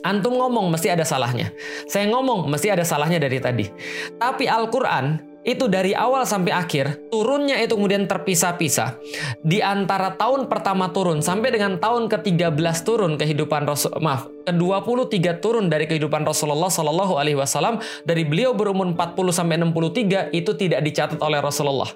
Antum 0.00 0.32
ngomong 0.32 0.72
mesti 0.72 0.88
ada 0.88 1.04
salahnya. 1.04 1.52
Saya 1.84 2.08
ngomong 2.08 2.48
mesti 2.48 2.72
ada 2.72 2.88
salahnya 2.88 3.20
dari 3.20 3.36
tadi. 3.36 3.68
Tapi 4.16 4.48
Al-Quran 4.48 5.28
itu 5.48 5.64
dari 5.64 5.96
awal 5.96 6.28
sampai 6.28 6.52
akhir, 6.52 7.08
turunnya 7.08 7.56
itu 7.56 7.72
kemudian 7.72 8.04
terpisah-pisah. 8.04 9.00
Di 9.40 9.64
antara 9.64 10.12
tahun 10.12 10.44
pertama 10.52 10.92
turun 10.92 11.24
sampai 11.24 11.56
dengan 11.56 11.80
tahun 11.80 12.12
ke-13 12.12 12.76
turun 12.84 13.16
kehidupan 13.16 13.64
Rasul, 13.64 13.96
maaf, 14.04 14.28
ke-23 14.44 15.40
turun 15.40 15.72
dari 15.72 15.88
kehidupan 15.88 16.28
Rasulullah 16.28 16.68
Shallallahu 16.68 17.16
alaihi 17.16 17.40
wasallam 17.40 17.80
dari 18.04 18.28
beliau 18.28 18.52
berumur 18.52 18.92
40 18.92 19.32
sampai 19.32 19.56
63 19.56 20.36
itu 20.36 20.52
tidak 20.52 20.84
dicatat 20.84 21.20
oleh 21.24 21.40
Rasulullah. 21.40 21.88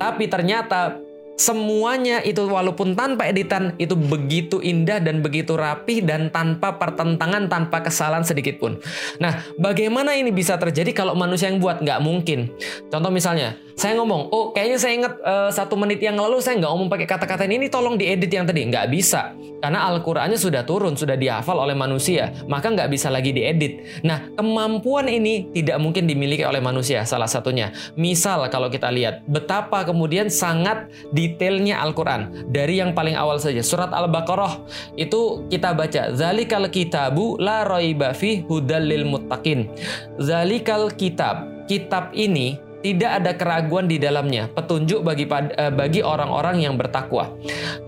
Tapi 0.00 0.24
ternyata 0.32 0.96
Semuanya 1.34 2.22
itu 2.22 2.46
walaupun 2.46 2.94
tanpa 2.94 3.26
editan 3.26 3.74
itu 3.82 3.98
begitu 3.98 4.62
indah 4.62 5.02
dan 5.02 5.18
begitu 5.18 5.58
rapih 5.58 6.06
dan 6.06 6.30
tanpa 6.30 6.78
pertentangan, 6.78 7.50
tanpa 7.50 7.82
kesalahan 7.82 8.22
sedikit 8.22 8.62
pun. 8.62 8.78
Nah, 9.18 9.42
bagaimana 9.58 10.14
ini 10.14 10.30
bisa 10.30 10.54
terjadi 10.54 10.94
kalau 10.94 11.18
manusia 11.18 11.50
yang 11.50 11.58
buat? 11.58 11.82
Nggak 11.82 12.00
mungkin. 12.06 12.54
Contoh 12.86 13.10
misalnya, 13.10 13.58
saya 13.74 13.98
ngomong, 13.98 14.30
oh 14.30 14.54
kayaknya 14.54 14.78
saya 14.78 14.92
ingat 14.94 15.14
uh, 15.26 15.50
satu 15.50 15.74
menit 15.74 15.98
yang 15.98 16.14
lalu 16.14 16.38
saya 16.38 16.54
nggak 16.62 16.70
ngomong 16.70 16.86
pakai 16.86 17.06
kata-kata 17.10 17.50
ini, 17.50 17.66
tolong 17.66 17.98
diedit 17.98 18.30
yang 18.30 18.46
tadi. 18.46 18.62
Nggak 18.70 18.86
bisa. 18.94 19.34
Karena 19.58 19.90
Al-Qurannya 19.90 20.38
sudah 20.38 20.62
turun, 20.62 20.94
sudah 20.94 21.18
dihafal 21.18 21.58
oleh 21.58 21.74
manusia. 21.74 22.30
Maka 22.46 22.70
nggak 22.70 22.86
bisa 22.86 23.10
lagi 23.10 23.34
diedit. 23.34 23.82
Nah, 24.06 24.30
kemampuan 24.38 25.10
ini 25.10 25.50
tidak 25.50 25.82
mungkin 25.82 26.06
dimiliki 26.06 26.46
oleh 26.46 26.62
manusia, 26.62 27.02
salah 27.02 27.26
satunya. 27.26 27.74
Misal 27.98 28.46
kalau 28.52 28.70
kita 28.70 28.92
lihat, 28.94 29.26
betapa 29.26 29.82
kemudian 29.82 30.30
sangat 30.30 30.86
detailnya 31.24 31.80
Al-Quran. 31.80 32.52
Dari 32.52 32.84
yang 32.84 32.92
paling 32.92 33.16
awal 33.16 33.40
saja, 33.40 33.64
surat 33.64 33.88
Al-Baqarah, 33.88 34.60
itu 35.00 35.48
kita 35.48 35.72
baca, 35.72 36.12
Zalikal 36.12 36.68
kitabu 36.68 37.40
la 37.40 37.64
roiba 37.64 38.12
fi 38.12 38.44
hudal 38.44 38.84
lil 38.84 39.08
muttaqin. 39.08 39.72
Zalikal 40.20 40.92
kitab, 40.92 41.64
kitab 41.64 42.12
ini 42.12 42.60
tidak 42.84 43.24
ada 43.24 43.32
keraguan 43.32 43.88
di 43.88 43.96
dalamnya, 43.96 44.52
petunjuk 44.52 45.00
bagi 45.00 45.24
eh, 45.24 45.72
bagi 45.72 46.04
orang-orang 46.04 46.60
yang 46.60 46.76
bertakwa. 46.76 47.32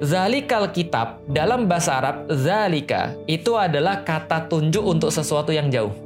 Zalikal 0.00 0.72
kitab 0.72 1.20
dalam 1.28 1.68
bahasa 1.68 2.00
Arab 2.00 2.16
zalika 2.32 3.12
itu 3.28 3.52
adalah 3.60 4.00
kata 4.00 4.48
tunjuk 4.48 4.80
untuk 4.80 5.12
sesuatu 5.12 5.52
yang 5.52 5.68
jauh. 5.68 6.05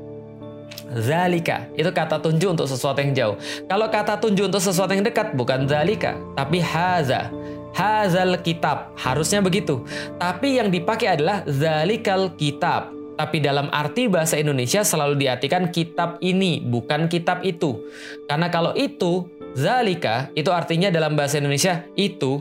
Zalika 0.90 1.70
itu 1.78 1.86
kata 1.86 2.18
tunjuk 2.18 2.58
untuk 2.58 2.66
sesuatu 2.66 2.98
yang 2.98 3.14
jauh. 3.14 3.36
Kalau 3.70 3.86
kata 3.86 4.18
tunjuk 4.18 4.50
untuk 4.50 4.62
sesuatu 4.62 4.90
yang 4.90 5.06
dekat 5.06 5.38
bukan 5.38 5.70
zalika, 5.70 6.18
tapi 6.34 6.58
haza. 6.58 7.30
Hazal 7.70 8.42
kitab 8.42 8.98
harusnya 8.98 9.38
begitu. 9.38 9.86
Tapi 10.18 10.58
yang 10.58 10.74
dipakai 10.74 11.14
adalah 11.14 11.46
zalikal 11.46 12.34
kitab 12.34 12.90
tapi 13.20 13.36
dalam 13.36 13.68
arti 13.68 14.08
bahasa 14.08 14.40
Indonesia 14.40 14.80
selalu 14.80 15.20
diartikan 15.20 15.68
kitab 15.68 16.16
ini, 16.24 16.64
bukan 16.64 17.04
kitab 17.04 17.44
itu. 17.44 17.84
Karena 18.24 18.48
kalau 18.48 18.72
itu, 18.72 19.28
zalika, 19.52 20.32
itu 20.32 20.48
artinya 20.48 20.88
dalam 20.88 21.12
bahasa 21.12 21.36
Indonesia 21.36 21.84
itu, 22.00 22.40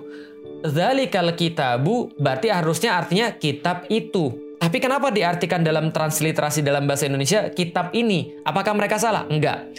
zalikal 0.63 1.35
kitabu, 1.35 2.15
berarti 2.15 2.47
harusnya 2.47 2.95
artinya 2.95 3.27
kitab 3.35 3.91
itu. 3.91 4.48
Tapi 4.59 4.77
kenapa 4.83 5.07
diartikan 5.07 5.63
dalam 5.63 5.89
transliterasi 5.89 6.59
dalam 6.61 6.83
bahasa 6.83 7.07
Indonesia 7.07 7.47
kitab 7.47 7.95
ini? 7.95 8.35
Apakah 8.43 8.75
mereka 8.75 8.99
salah? 8.99 9.23
Enggak. 9.31 9.71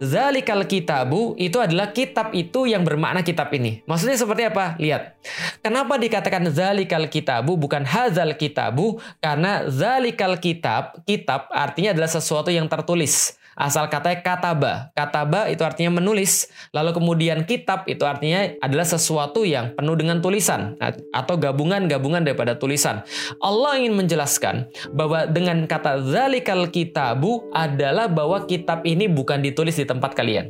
Zalikal 0.00 0.64
kitabu 0.64 1.36
itu 1.36 1.60
adalah 1.60 1.92
kitab 1.92 2.32
itu 2.32 2.64
yang 2.64 2.86
bermakna 2.86 3.20
kitab 3.20 3.52
ini. 3.52 3.84
Maksudnya 3.84 4.16
seperti 4.16 4.48
apa? 4.48 4.78
Lihat. 4.80 5.18
Kenapa 5.60 6.00
dikatakan 6.00 6.48
zalikal 6.48 7.04
kitabu 7.12 7.60
bukan 7.60 7.84
hazal 7.84 8.32
kitabu? 8.32 8.96
Karena 9.20 9.68
zalikal 9.68 10.40
kitab, 10.40 11.04
kitab 11.04 11.52
artinya 11.52 11.92
adalah 11.92 12.08
sesuatu 12.08 12.48
yang 12.48 12.64
tertulis. 12.64 13.36
Asal 13.60 13.92
katanya 13.92 14.24
kataba. 14.24 14.72
Kataba 14.96 15.52
itu 15.52 15.60
artinya 15.60 16.00
menulis. 16.00 16.48
Lalu 16.72 16.96
kemudian 16.96 17.44
kitab 17.44 17.84
itu 17.84 18.08
artinya 18.08 18.48
adalah 18.64 18.88
sesuatu 18.88 19.44
yang 19.44 19.76
penuh 19.76 20.00
dengan 20.00 20.24
tulisan 20.24 20.80
atau 21.12 21.36
gabungan-gabungan 21.36 22.24
daripada 22.24 22.56
tulisan. 22.56 23.04
Allah 23.44 23.76
ingin 23.76 24.00
menjelaskan 24.00 24.64
bahwa 24.96 25.28
dengan 25.28 25.68
kata 25.68 26.00
zalikal 26.08 26.72
kitabu 26.72 27.52
adalah 27.52 28.08
bahwa 28.08 28.48
kitab 28.48 28.80
ini 28.88 29.12
bukan 29.12 29.44
ditulis 29.44 29.76
di 29.76 29.84
tempat 29.84 30.16
kalian. 30.16 30.48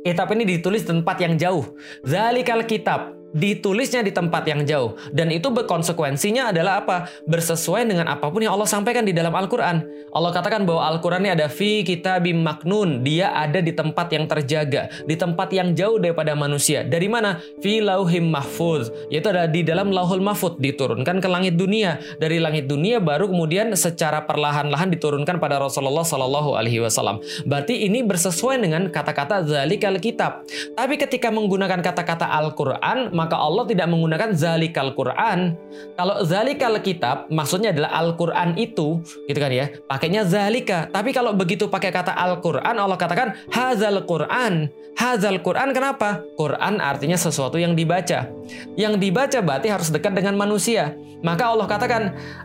Kitab 0.00 0.32
ini 0.32 0.48
ditulis 0.48 0.88
di 0.88 0.96
tempat 0.96 1.20
yang 1.20 1.36
jauh. 1.36 1.68
Zalikal 2.00 2.64
kitab 2.64 3.12
ditulisnya 3.36 4.00
di 4.00 4.10
tempat 4.10 4.48
yang 4.48 4.64
jauh. 4.64 4.96
Dan 5.12 5.28
itu 5.28 5.52
berkonsekuensinya 5.52 6.56
adalah 6.56 6.80
apa? 6.80 7.12
Bersesuai 7.28 7.84
dengan 7.84 8.08
apa 8.08 8.32
pun 8.32 8.40
yang 8.40 8.56
Allah 8.56 8.68
sampaikan 8.68 9.04
di 9.04 9.12
dalam 9.12 9.36
Al-Quran. 9.36 9.84
Allah 10.16 10.32
katakan 10.32 10.64
bahwa 10.64 10.88
Al-Quran 10.96 11.28
ini 11.28 11.36
ada 11.36 11.46
fi 11.52 11.84
kitabim 11.84 12.40
maknun. 12.40 13.04
Dia 13.04 13.36
ada 13.36 13.60
di 13.60 13.76
tempat 13.76 14.08
yang 14.16 14.24
terjaga. 14.24 14.88
Di 15.04 15.12
tempat 15.12 15.52
yang 15.52 15.76
jauh 15.76 16.00
daripada 16.00 16.32
manusia. 16.32 16.80
Dari 16.80 17.04
mana? 17.04 17.36
Fi 17.60 17.84
lauhim 17.84 18.32
mahfuz. 18.32 18.88
Yaitu 19.12 19.28
ada 19.28 19.44
di 19.44 19.60
dalam 19.60 19.92
lauhul 19.92 20.24
mahfud. 20.24 20.56
Diturunkan 20.56 21.20
ke 21.20 21.28
langit 21.28 21.60
dunia. 21.60 22.00
Dari 22.16 22.40
langit 22.40 22.64
dunia 22.64 22.96
baru 22.96 23.28
kemudian 23.28 23.76
secara 23.76 24.24
perlahan-lahan 24.24 24.88
diturunkan 24.88 25.36
pada 25.36 25.60
Rasulullah 25.60 26.06
Sallallahu 26.06 26.56
Alaihi 26.56 26.80
Wasallam. 26.80 27.20
Berarti 27.44 27.84
ini 27.84 28.00
bersesuai 28.00 28.56
dengan 28.56 28.88
kata-kata 28.88 29.44
zalikal 29.44 30.00
kitab. 30.00 30.48
Tapi 30.72 30.96
ketika 30.96 31.28
menggunakan 31.28 31.84
kata-kata 31.84 32.32
Al-Quran, 32.32 33.12
Allah 33.34 33.66
tidak 33.66 33.90
menggunakan 33.90 34.30
zalikal 34.38 34.94
Quran. 34.94 35.58
Kalau 35.98 36.22
zalikal 36.22 36.78
kitab, 36.78 37.26
maksudnya 37.26 37.74
adalah 37.74 37.90
Al-Quran 37.98 38.54
itu, 38.54 39.02
gitu 39.26 39.38
kan 39.42 39.50
ya, 39.50 39.74
pakainya 39.90 40.22
zalika. 40.22 40.86
Tapi 40.86 41.10
kalau 41.10 41.34
begitu 41.34 41.66
pakai 41.66 41.90
kata 41.90 42.14
Al-Quran, 42.14 42.78
Allah 42.78 42.94
katakan 42.94 43.34
hazal 43.50 44.06
Quran. 44.06 44.70
Hazal 44.94 45.42
Quran 45.42 45.74
kenapa? 45.74 46.22
Quran 46.38 46.78
artinya 46.78 47.18
sesuatu 47.18 47.58
yang 47.58 47.74
dibaca. 47.74 48.30
Yang 48.78 48.94
dibaca 49.02 49.38
berarti 49.42 49.68
harus 49.68 49.90
dekat 49.90 50.14
dengan 50.14 50.38
manusia. 50.38 50.94
Maka 51.26 51.50
Allah 51.50 51.66
katakan 51.66 52.02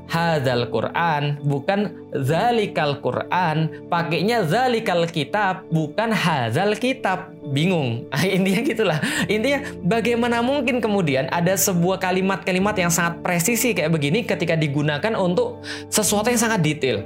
hazal 0.10 0.66
Quran, 0.74 1.38
bukan 1.46 2.01
zalikal 2.16 3.00
Quran. 3.00 3.88
Pakainya 3.88 4.44
zalikal 4.44 5.08
kitab, 5.08 5.68
bukan 5.72 6.12
hazal 6.12 6.76
kitab 6.76 7.32
bingung. 7.52 8.08
Intinya 8.38 8.62
gitulah. 8.64 9.00
Intinya 9.28 9.60
bagaimana 9.84 10.40
mungkin 10.42 10.80
kemudian 10.80 11.28
ada 11.30 11.54
sebuah 11.54 12.00
kalimat-kalimat 12.00 12.74
yang 12.80 12.90
sangat 12.90 13.20
presisi 13.22 13.76
kayak 13.76 13.92
begini 13.92 14.24
ketika 14.24 14.56
digunakan 14.56 15.14
untuk 15.20 15.62
sesuatu 15.92 16.32
yang 16.32 16.40
sangat 16.40 16.64
detail. 16.64 17.04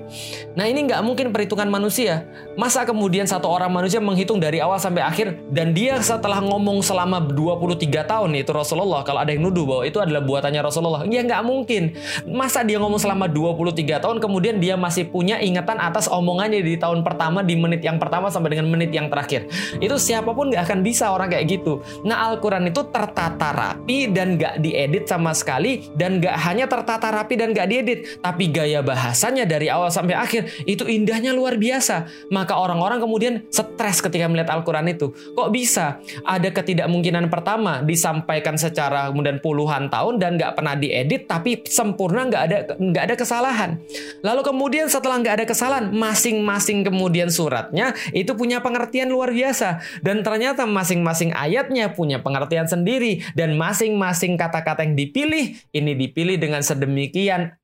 Nah 0.54 0.70
ini 0.70 0.86
nggak 0.86 1.02
mungkin 1.02 1.34
perhitungan 1.34 1.68
manusia. 1.68 2.30
Masa 2.56 2.88
kemudian 2.88 3.28
satu 3.28 3.52
orang 3.52 3.68
manusia 3.68 4.00
menghitung 4.00 4.40
dari 4.40 4.64
awal 4.64 4.80
sampai 4.80 5.04
akhir 5.04 5.36
dan 5.52 5.76
dia 5.76 6.00
setelah 6.00 6.40
ngomong 6.40 6.80
selama 6.80 7.20
23 7.20 8.06
tahun 8.08 8.32
itu 8.40 8.52
Rasulullah 8.56 9.04
kalau 9.04 9.20
ada 9.20 9.34
yang 9.36 9.44
nuduh 9.44 9.68
bahwa 9.68 9.84
itu 9.84 10.00
adalah 10.00 10.24
buatannya 10.24 10.62
Rasulullah. 10.64 11.04
Ya 11.10 11.26
nggak 11.26 11.44
mungkin. 11.44 11.98
Masa 12.30 12.64
dia 12.64 12.80
ngomong 12.80 13.02
selama 13.02 13.28
23 13.28 14.00
tahun 14.00 14.18
kemudian 14.22 14.62
dia 14.62 14.80
masih 14.80 14.95
punya 15.04 15.44
ingatan 15.44 15.76
atas 15.82 16.08
omongannya 16.08 16.64
di 16.64 16.80
tahun 16.80 17.04
pertama 17.04 17.44
di 17.44 17.60
menit 17.60 17.84
yang 17.84 18.00
pertama 18.00 18.32
sampai 18.32 18.56
dengan 18.56 18.72
menit 18.72 18.96
yang 18.96 19.12
terakhir. 19.12 19.52
Itu 19.84 20.00
siapa 20.00 20.32
pun 20.32 20.48
nggak 20.48 20.64
akan 20.64 20.80
bisa 20.80 21.12
orang 21.12 21.28
kayak 21.28 21.60
gitu. 21.60 21.84
Nah 22.08 22.32
Al-Quran 22.32 22.72
itu 22.72 22.86
tertata 22.88 23.52
rapi 23.52 24.08
dan 24.14 24.40
nggak 24.40 24.64
diedit 24.64 25.04
sama 25.10 25.36
sekali 25.36 25.90
dan 25.98 26.24
nggak 26.24 26.36
hanya 26.48 26.66
tertata 26.70 27.12
rapi 27.12 27.36
dan 27.36 27.52
nggak 27.52 27.68
diedit, 27.68 28.00
tapi 28.22 28.54
gaya 28.54 28.80
bahasanya 28.86 29.44
dari 29.44 29.68
awal 29.68 29.90
sampai 29.90 30.16
akhir 30.16 30.64
itu 30.70 30.86
indahnya 30.86 31.34
luar 31.34 31.58
biasa. 31.58 32.30
Maka 32.30 32.56
orang-orang 32.56 33.02
kemudian 33.02 33.34
stres 33.50 34.00
ketika 34.00 34.30
melihat 34.30 34.54
Al-Quran 34.54 34.86
itu. 34.94 35.12
Kok 35.12 35.50
bisa 35.50 35.98
ada 36.22 36.50
ketidakmungkinan 36.54 37.28
pertama 37.34 37.82
disampaikan 37.82 38.56
secara 38.56 39.10
kemudian 39.10 39.42
puluhan 39.42 39.90
tahun 39.90 40.22
dan 40.22 40.38
nggak 40.38 40.54
pernah 40.54 40.78
diedit 40.78 41.26
tapi 41.26 41.66
sempurna 41.66 42.28
nggak 42.30 42.44
ada 42.46 42.58
nggak 42.78 43.04
ada 43.12 43.16
kesalahan. 43.18 43.82
Lalu 44.22 44.42
kemudian 44.46 44.85
setelah 44.92 45.22
nggak 45.22 45.36
ada 45.42 45.46
kesalahan 45.48 45.88
masing-masing 45.90 46.86
kemudian 46.86 47.32
suratnya 47.32 47.96
itu 48.12 48.36
punya 48.36 48.60
pengertian 48.60 49.10
luar 49.10 49.32
biasa. 49.32 49.82
Dan 50.04 50.22
ternyata 50.22 50.68
masing-masing 50.68 51.32
ayatnya 51.34 51.94
punya 51.96 52.22
pengertian 52.22 52.68
sendiri. 52.70 53.24
Dan 53.34 53.56
masing-masing 53.56 54.36
kata-kata 54.36 54.84
yang 54.84 54.94
dipilih 55.00 55.56
ini 55.72 55.92
dipilih 55.96 56.38
dengan 56.38 56.62
sedemikian 56.62 57.56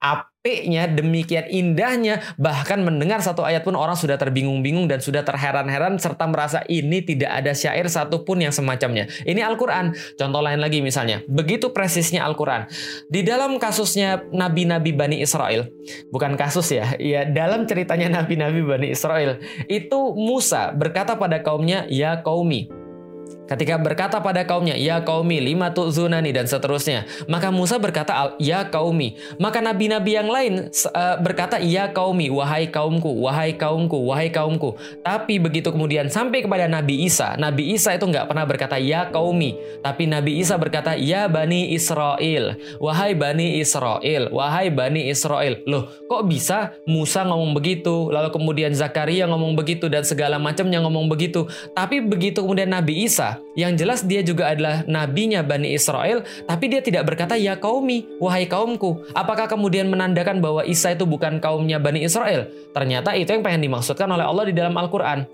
apiknya, 0.41 0.89
demikian 0.89 1.45
indahnya 1.53 2.17
bahkan 2.41 2.81
mendengar 2.81 3.21
satu 3.21 3.45
ayat 3.45 3.61
pun 3.61 3.77
orang 3.77 3.93
sudah 3.93 4.17
terbingung-bingung 4.17 4.89
dan 4.89 4.97
sudah 4.97 5.21
terheran-heran 5.21 6.01
serta 6.01 6.25
merasa 6.25 6.65
ini 6.65 7.05
tidak 7.05 7.29
ada 7.29 7.53
syair 7.53 7.85
satupun 7.85 8.41
yang 8.41 8.49
semacamnya. 8.49 9.05
Ini 9.21 9.37
Al-Qur'an. 9.45 9.93
Contoh 10.17 10.41
lain 10.41 10.57
lagi 10.57 10.81
misalnya, 10.81 11.21
begitu 11.29 11.69
presisnya 11.69 12.25
Al-Qur'an. 12.25 12.65
Di 13.05 13.21
dalam 13.21 13.61
kasusnya 13.61 14.25
nabi-nabi 14.33 14.97
Bani 14.97 15.21
Israel, 15.21 15.69
bukan 16.09 16.33
kasus 16.33 16.73
ya, 16.73 16.89
ya 16.97 17.21
dalam 17.29 17.69
ceritanya 17.69 18.09
nabi-nabi 18.09 18.65
Bani 18.65 18.87
Israel, 18.89 19.37
itu 19.69 20.17
Musa 20.17 20.73
berkata 20.73 21.21
pada 21.21 21.37
kaumnya, 21.45 21.85
"Ya 21.85 22.17
kaumi, 22.17 22.80
Ketika 23.51 23.75
berkata 23.75 24.23
pada 24.23 24.47
kaumnya, 24.47 24.79
Ya 24.79 25.03
kaumi, 25.03 25.43
lima 25.43 25.75
zunani 25.75 26.31
dan 26.31 26.47
seterusnya. 26.47 27.03
Maka 27.27 27.51
Musa 27.51 27.75
berkata, 27.75 28.31
Ya 28.39 28.63
kaumi. 28.63 29.19
Maka 29.35 29.59
nabi-nabi 29.59 30.15
yang 30.15 30.31
lain 30.31 30.71
uh, 30.71 31.19
berkata, 31.19 31.59
Ya 31.59 31.91
kaumi, 31.91 32.31
wahai 32.31 32.71
kaumku, 32.71 33.11
wahai 33.19 33.59
kaumku, 33.59 34.07
wahai 34.07 34.31
kaumku. 34.31 34.79
Tapi 35.03 35.35
begitu 35.43 35.67
kemudian 35.67 36.07
sampai 36.07 36.47
kepada 36.47 36.71
Nabi 36.71 37.03
Isa, 37.03 37.35
Nabi 37.35 37.75
Isa 37.75 37.91
itu 37.91 38.07
nggak 38.07 38.31
pernah 38.31 38.47
berkata, 38.47 38.79
Ya 38.79 39.11
kaumi. 39.11 39.59
Tapi 39.83 40.07
Nabi 40.07 40.39
Isa 40.39 40.55
berkata, 40.55 40.95
Ya 40.95 41.27
Bani 41.27 41.75
Israel. 41.75 42.55
Wahai 42.79 43.19
Bani 43.19 43.59
Israel, 43.59 44.31
wahai 44.31 44.71
Bani 44.71 45.11
Israel. 45.11 45.59
Loh, 45.67 45.91
kok 46.07 46.23
bisa 46.23 46.71
Musa 46.87 47.27
ngomong 47.27 47.51
begitu, 47.51 48.07
lalu 48.15 48.31
kemudian 48.31 48.71
Zakaria 48.71 49.27
ngomong 49.27 49.59
begitu, 49.59 49.91
dan 49.91 50.07
segala 50.07 50.39
macamnya 50.39 50.79
ngomong 50.79 51.11
begitu. 51.11 51.51
Tapi 51.75 51.99
begitu 51.99 52.39
kemudian 52.47 52.71
Nabi 52.71 53.03
Isa, 53.03 53.40
yang 53.53 53.75
jelas 53.75 54.07
dia 54.07 54.23
juga 54.23 54.51
adalah 54.51 54.87
nabinya 54.87 55.43
Bani 55.43 55.75
Israel, 55.75 56.23
tapi 56.47 56.71
dia 56.71 56.79
tidak 56.79 57.03
berkata 57.07 57.35
ya 57.35 57.59
kaumi, 57.59 58.07
wahai 58.21 58.47
kaumku. 58.47 59.03
Apakah 59.11 59.51
kemudian 59.51 59.91
menandakan 59.91 60.39
bahwa 60.39 60.63
Isa 60.63 60.95
itu 60.95 61.03
bukan 61.03 61.43
kaumnya 61.43 61.75
Bani 61.75 62.03
Israel? 62.03 62.47
Ternyata 62.71 63.11
itu 63.19 63.35
yang 63.35 63.43
pengen 63.43 63.67
dimaksudkan 63.67 64.07
oleh 64.07 64.23
Allah 64.23 64.47
di 64.47 64.55
dalam 64.55 64.71
Al-Quran. 64.75 65.27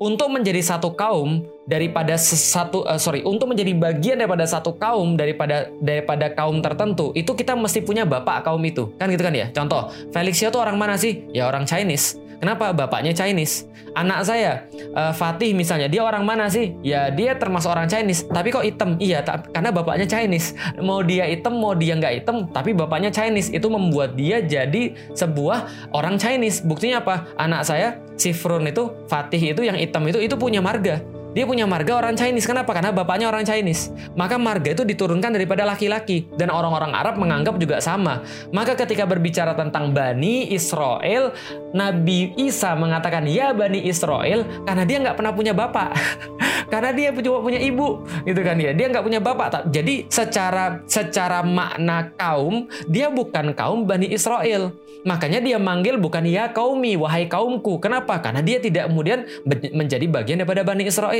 Untuk 0.00 0.32
menjadi 0.32 0.64
satu 0.64 0.96
kaum 0.96 1.44
daripada 1.68 2.16
satu 2.18 2.82
uh, 2.88 2.96
sorry 2.96 3.20
untuk 3.22 3.52
menjadi 3.52 3.76
bagian 3.76 4.16
daripada 4.16 4.48
satu 4.48 4.74
kaum 4.74 5.14
daripada 5.14 5.70
daripada 5.78 6.32
kaum 6.34 6.58
tertentu 6.58 7.14
itu 7.14 7.30
kita 7.36 7.54
mesti 7.54 7.84
punya 7.84 8.02
bapak 8.02 8.42
kaum 8.42 8.58
itu 8.66 8.90
kan 8.98 9.06
gitu 9.12 9.22
kan 9.22 9.30
ya 9.30 9.52
contoh 9.54 9.86
Felixia 10.10 10.50
itu 10.50 10.58
orang 10.58 10.74
mana 10.74 10.98
sih 10.98 11.28
ya 11.30 11.46
orang 11.46 11.68
Chinese 11.68 12.18
Kenapa? 12.40 12.72
Bapaknya 12.72 13.12
Chinese. 13.12 13.68
Anak 13.92 14.24
saya, 14.24 14.64
uh, 14.96 15.12
Fatih 15.12 15.52
misalnya, 15.52 15.92
dia 15.92 16.00
orang 16.00 16.24
mana 16.24 16.48
sih? 16.48 16.72
Ya 16.80 17.12
dia 17.12 17.36
termasuk 17.36 17.68
orang 17.68 17.84
Chinese. 17.84 18.24
Tapi 18.24 18.48
kok 18.48 18.64
hitam? 18.64 18.96
Iya, 18.96 19.20
karena 19.52 19.68
bapaknya 19.68 20.08
Chinese. 20.08 20.56
Mau 20.80 21.04
dia 21.04 21.28
hitam, 21.28 21.60
mau 21.60 21.76
dia 21.76 22.00
nggak 22.00 22.24
hitam, 22.24 22.48
tapi 22.48 22.72
bapaknya 22.72 23.12
Chinese. 23.12 23.52
Itu 23.52 23.68
membuat 23.68 24.16
dia 24.16 24.40
jadi 24.40 24.96
sebuah 25.12 25.92
orang 25.92 26.16
Chinese. 26.16 26.64
Buktinya 26.64 27.04
apa? 27.04 27.28
Anak 27.36 27.68
saya, 27.68 28.00
si 28.16 28.32
Frun 28.32 28.64
itu, 28.64 28.88
Fatih 29.04 29.52
itu 29.52 29.60
yang 29.60 29.76
hitam 29.76 30.00
itu, 30.08 30.16
itu 30.16 30.34
punya 30.40 30.64
marga. 30.64 31.19
Dia 31.30 31.46
punya 31.46 31.62
marga 31.62 31.94
orang 31.94 32.18
Chinese. 32.18 32.46
Kenapa? 32.46 32.74
Karena 32.74 32.90
bapaknya 32.90 33.30
orang 33.30 33.46
Chinese. 33.46 33.94
Maka 34.18 34.34
marga 34.34 34.74
itu 34.74 34.82
diturunkan 34.82 35.30
daripada 35.30 35.62
laki-laki. 35.62 36.26
Dan 36.34 36.50
orang-orang 36.50 36.90
Arab 36.90 37.22
menganggap 37.22 37.54
juga 37.58 37.78
sama. 37.78 38.26
Maka 38.50 38.74
ketika 38.74 39.06
berbicara 39.06 39.54
tentang 39.54 39.94
Bani 39.94 40.50
Israel, 40.50 41.30
Nabi 41.70 42.34
Isa 42.34 42.74
mengatakan, 42.74 43.30
ya 43.30 43.54
Bani 43.54 43.86
Israel, 43.86 44.42
karena 44.66 44.82
dia 44.82 44.98
nggak 44.98 45.16
pernah 45.16 45.32
punya 45.34 45.54
bapak. 45.54 45.94
karena 46.72 46.90
dia 46.90 47.14
cuma 47.14 47.38
punya 47.42 47.62
ibu. 47.62 48.02
Gitu 48.26 48.40
kan 48.42 48.58
ya. 48.58 48.74
Dia 48.74 48.86
nggak 48.90 49.04
punya 49.06 49.20
bapak. 49.22 49.70
Jadi 49.70 50.10
secara 50.10 50.82
secara 50.90 51.46
makna 51.46 52.10
kaum, 52.18 52.66
dia 52.90 53.06
bukan 53.06 53.54
kaum 53.54 53.86
Bani 53.86 54.10
Israel. 54.10 54.74
Makanya 55.00 55.40
dia 55.40 55.56
manggil 55.56 55.96
bukan 55.96 56.28
ya 56.28 56.52
kaumi, 56.52 56.92
wahai 57.00 57.24
kaumku. 57.24 57.80
Kenapa? 57.80 58.20
Karena 58.20 58.44
dia 58.44 58.60
tidak 58.60 58.92
kemudian 58.92 59.24
menjadi 59.72 60.04
bagian 60.04 60.44
daripada 60.44 60.60
Bani 60.60 60.84
Israel. 60.84 61.19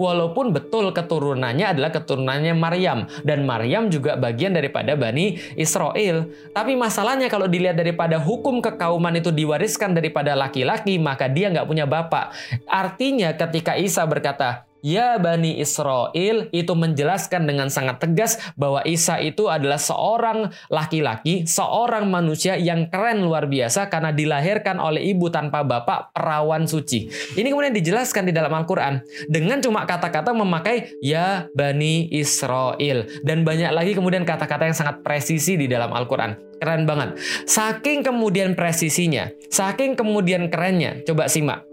Walaupun 0.00 0.56
betul 0.56 0.96
keturunannya 0.96 1.76
adalah 1.76 1.92
keturunannya 1.92 2.56
Maryam. 2.56 3.04
Dan 3.20 3.44
Maryam 3.44 3.92
juga 3.92 4.16
bagian 4.16 4.56
daripada 4.56 4.96
Bani 4.96 5.36
Israel. 5.60 6.24
Tapi 6.56 6.72
masalahnya 6.72 7.28
kalau 7.28 7.44
dilihat 7.44 7.76
daripada 7.76 8.16
hukum 8.16 8.64
kekauman 8.64 9.20
itu 9.20 9.28
diwariskan 9.28 9.92
daripada 9.92 10.32
laki-laki, 10.32 10.96
maka 10.96 11.28
dia 11.28 11.52
nggak 11.52 11.68
punya 11.68 11.84
bapak. 11.84 12.32
Artinya 12.64 13.36
ketika 13.36 13.76
Isa 13.76 14.08
berkata, 14.08 14.69
Ya 14.80 15.16
Bani 15.20 15.60
Israel 15.60 16.48
itu 16.50 16.72
menjelaskan 16.72 17.44
dengan 17.44 17.68
sangat 17.68 18.00
tegas 18.00 18.40
bahwa 18.56 18.80
Isa 18.88 19.20
itu 19.20 19.48
adalah 19.48 19.76
seorang 19.76 20.52
laki-laki, 20.72 21.44
seorang 21.44 22.08
manusia 22.08 22.56
yang 22.56 22.88
keren 22.88 23.24
luar 23.24 23.46
biasa 23.46 23.92
karena 23.92 24.12
dilahirkan 24.12 24.80
oleh 24.80 25.12
ibu 25.12 25.28
tanpa 25.28 25.64
bapak 25.64 26.16
perawan 26.16 26.64
suci. 26.64 27.08
Ini 27.36 27.48
kemudian 27.52 27.76
dijelaskan 27.76 28.28
di 28.28 28.32
dalam 28.32 28.52
Al-Quran 28.52 29.04
dengan 29.28 29.60
cuma 29.60 29.84
kata-kata 29.84 30.32
memakai 30.32 30.96
Ya 31.04 31.48
Bani 31.52 32.08
Israel. 32.12 33.08
Dan 33.24 33.44
banyak 33.44 33.70
lagi 33.72 33.92
kemudian 33.92 34.24
kata-kata 34.24 34.68
yang 34.68 34.76
sangat 34.76 35.04
presisi 35.04 35.60
di 35.60 35.68
dalam 35.68 35.92
Al-Quran. 35.92 36.50
Keren 36.60 36.84
banget. 36.84 37.16
Saking 37.48 38.04
kemudian 38.04 38.52
presisinya, 38.52 39.32
saking 39.48 39.96
kemudian 39.96 40.52
kerennya, 40.52 41.00
coba 41.08 41.24
simak. 41.24 41.64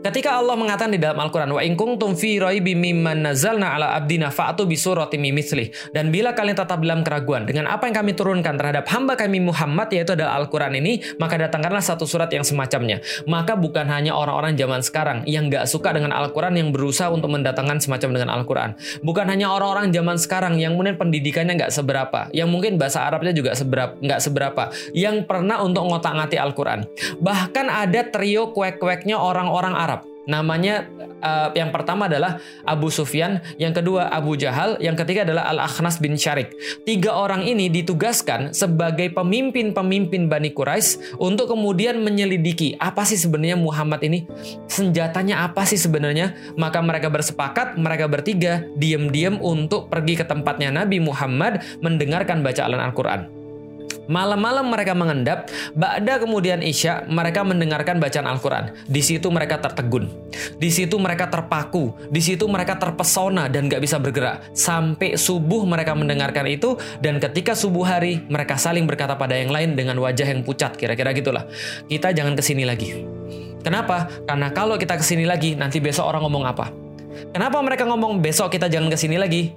Ketika 0.00 0.38
Allah 0.38 0.54
mengatakan 0.54 0.94
di 0.94 1.00
dalam 1.02 1.18
Al-Quran, 1.20 1.50
wa 1.52 1.62
ingkung 1.62 1.98
tum 1.98 2.14
fi 2.14 2.38
raibi 2.38 2.78
mimman 2.78 3.26
nazalna 3.26 3.74
ala 3.76 3.98
abdina 3.98 4.30
fa'atu 4.30 4.64
bisurati 4.64 5.18
mimithli. 5.18 5.74
Dan 5.92 6.14
bila 6.14 6.32
kalian 6.32 6.56
tetap 6.56 6.80
dalam 6.80 7.02
keraguan 7.02 7.44
dengan 7.44 7.68
apa 7.68 7.90
yang 7.90 7.96
kami 7.98 8.16
turunkan 8.16 8.56
terhadap 8.56 8.86
hamba 8.94 9.18
kami 9.18 9.42
Muhammad 9.42 9.90
yaitu 9.92 10.14
adalah 10.14 10.38
Al-Quran 10.38 10.78
ini, 10.78 11.02
maka 11.20 11.36
datangkanlah 11.36 11.82
satu 11.82 12.08
surat 12.08 12.30
yang 12.30 12.46
semacamnya. 12.46 13.02
Maka 13.26 13.58
bukan 13.58 13.90
hanya 13.90 14.14
orang-orang 14.14 14.54
zaman 14.56 14.80
sekarang 14.80 15.18
yang 15.26 15.50
gak 15.50 15.66
suka 15.66 15.92
dengan 15.92 16.14
Al-Quran 16.14 16.54
yang 16.56 16.68
berusaha 16.70 17.10
untuk 17.10 17.32
mendatangkan 17.34 17.82
semacam 17.82 18.10
dengan 18.16 18.28
Al-Quran. 18.32 18.70
Bukan 19.02 19.26
hanya 19.26 19.50
orang-orang 19.50 19.90
zaman 19.90 20.16
sekarang 20.16 20.54
yang 20.56 20.78
mungkin 20.78 20.96
pendidikannya 20.96 21.58
nggak 21.58 21.72
seberapa, 21.74 22.30
yang 22.30 22.48
mungkin 22.52 22.78
bahasa 22.78 23.04
Arabnya 23.04 23.32
juga 23.34 23.52
seberapa, 23.56 23.96
nggak 23.98 24.20
seberapa, 24.22 24.62
yang 24.94 25.24
pernah 25.24 25.60
untuk 25.64 25.84
ngotak-ngatik 25.88 26.38
Al-Quran. 26.38 26.86
Bahkan 27.20 27.66
ada 27.66 28.00
trio 28.08 28.52
kuek-kueknya 28.54 29.16
orang-orang 29.18 29.55
Arab. 29.72 30.04
Namanya 30.26 30.90
uh, 31.22 31.54
yang 31.54 31.70
pertama 31.70 32.10
adalah 32.10 32.42
Abu 32.66 32.90
Sufyan, 32.90 33.38
yang 33.62 33.70
kedua 33.70 34.10
Abu 34.10 34.34
Jahal, 34.34 34.74
yang 34.82 34.98
ketiga 34.98 35.22
adalah 35.22 35.46
Al-Akhnas 35.54 36.02
bin 36.02 36.18
Syarik. 36.18 36.50
Tiga 36.82 37.14
orang 37.14 37.46
ini 37.46 37.70
ditugaskan 37.70 38.50
sebagai 38.50 39.14
pemimpin-pemimpin 39.14 40.26
Bani 40.26 40.50
Quraisy 40.50 41.14
untuk 41.22 41.54
kemudian 41.54 42.02
menyelidiki 42.02 42.74
apa 42.82 43.06
sih 43.06 43.14
sebenarnya 43.14 43.54
Muhammad 43.54 44.02
ini, 44.02 44.26
senjatanya 44.66 45.46
apa 45.46 45.62
sih 45.62 45.78
sebenarnya. 45.78 46.34
Maka 46.58 46.82
mereka 46.82 47.06
bersepakat, 47.06 47.78
mereka 47.78 48.10
bertiga 48.10 48.66
diam-diam 48.74 49.38
untuk 49.38 49.86
pergi 49.86 50.18
ke 50.18 50.26
tempatnya 50.26 50.74
Nabi 50.74 50.98
Muhammad 50.98 51.62
mendengarkan 51.78 52.42
bacaan 52.42 52.74
Al-Quran. 52.74 53.35
Malam-malam 54.06 54.70
mereka 54.70 54.94
mengendap, 54.94 55.50
Ba'da 55.74 56.22
kemudian 56.22 56.62
Isya 56.62 57.06
mereka 57.10 57.42
mendengarkan 57.42 57.98
bacaan 57.98 58.26
Al-Quran. 58.26 58.74
Di 58.86 59.02
situ 59.02 59.26
mereka 59.30 59.58
tertegun. 59.58 60.10
Di 60.56 60.70
situ 60.70 60.94
mereka 60.96 61.26
terpaku. 61.26 61.94
Di 62.10 62.22
situ 62.22 62.46
mereka 62.46 62.78
terpesona 62.78 63.50
dan 63.50 63.66
gak 63.66 63.82
bisa 63.82 63.98
bergerak. 63.98 64.46
Sampai 64.54 65.18
subuh 65.18 65.66
mereka 65.66 65.92
mendengarkan 65.98 66.46
itu 66.46 66.78
dan 67.02 67.18
ketika 67.18 67.58
subuh 67.58 67.82
hari 67.82 68.22
mereka 68.30 68.54
saling 68.54 68.86
berkata 68.86 69.18
pada 69.18 69.34
yang 69.34 69.50
lain 69.50 69.74
dengan 69.74 69.98
wajah 69.98 70.26
yang 70.30 70.46
pucat. 70.46 70.78
Kira-kira 70.78 71.10
gitulah. 71.10 71.44
Kita 71.90 72.14
jangan 72.14 72.38
ke 72.38 72.42
sini 72.42 72.62
lagi. 72.62 73.02
Kenapa? 73.66 74.06
Karena 74.22 74.54
kalau 74.54 74.78
kita 74.78 74.94
ke 74.94 75.02
sini 75.02 75.26
lagi 75.26 75.58
nanti 75.58 75.82
besok 75.82 76.06
orang 76.06 76.22
ngomong 76.22 76.44
apa? 76.46 76.70
Kenapa 77.34 77.58
mereka 77.64 77.82
ngomong 77.88 78.22
besok 78.22 78.54
kita 78.54 78.70
jangan 78.70 78.86
ke 78.92 78.98
sini 78.98 79.18
lagi? 79.18 79.50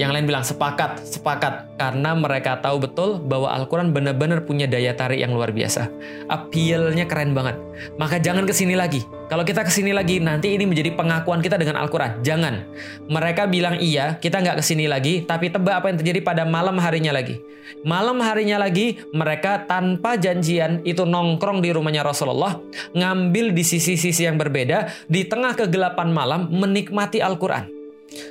Yang 0.00 0.16
lain 0.16 0.26
bilang 0.32 0.40
sepakat, 0.40 1.04
sepakat. 1.04 1.76
Karena 1.76 2.16
mereka 2.16 2.56
tahu 2.56 2.88
betul 2.88 3.20
bahwa 3.20 3.52
Al-Quran 3.52 3.92
benar-benar 3.92 4.48
punya 4.48 4.64
daya 4.64 4.96
tarik 4.96 5.20
yang 5.20 5.36
luar 5.36 5.52
biasa. 5.52 5.92
Appeal-nya 6.24 7.04
keren 7.04 7.36
banget. 7.36 7.60
Maka 8.00 8.16
jangan 8.16 8.48
ke 8.48 8.56
sini 8.56 8.80
lagi. 8.80 9.04
Kalau 9.28 9.44
kita 9.44 9.60
ke 9.60 9.68
sini 9.68 9.92
lagi, 9.92 10.16
nanti 10.16 10.56
ini 10.56 10.64
menjadi 10.64 10.96
pengakuan 10.96 11.44
kita 11.44 11.60
dengan 11.60 11.76
Al-Quran. 11.84 12.24
Jangan. 12.24 12.64
Mereka 13.12 13.52
bilang 13.52 13.76
iya, 13.76 14.16
kita 14.16 14.40
nggak 14.40 14.64
ke 14.64 14.64
sini 14.64 14.88
lagi, 14.88 15.20
tapi 15.28 15.52
tebak 15.52 15.84
apa 15.84 15.92
yang 15.92 16.00
terjadi 16.00 16.24
pada 16.24 16.48
malam 16.48 16.80
harinya 16.80 17.12
lagi. 17.12 17.36
Malam 17.84 18.24
harinya 18.24 18.56
lagi, 18.56 19.04
mereka 19.12 19.68
tanpa 19.68 20.16
janjian 20.16 20.80
itu 20.88 21.04
nongkrong 21.04 21.60
di 21.60 21.76
rumahnya 21.76 22.08
Rasulullah, 22.08 22.56
ngambil 22.96 23.52
di 23.52 23.62
sisi-sisi 23.68 24.24
yang 24.24 24.40
berbeda, 24.40 24.88
di 25.12 25.28
tengah 25.28 25.52
kegelapan 25.52 26.08
malam, 26.08 26.48
menikmati 26.48 27.20
Al-Quran. 27.20 27.79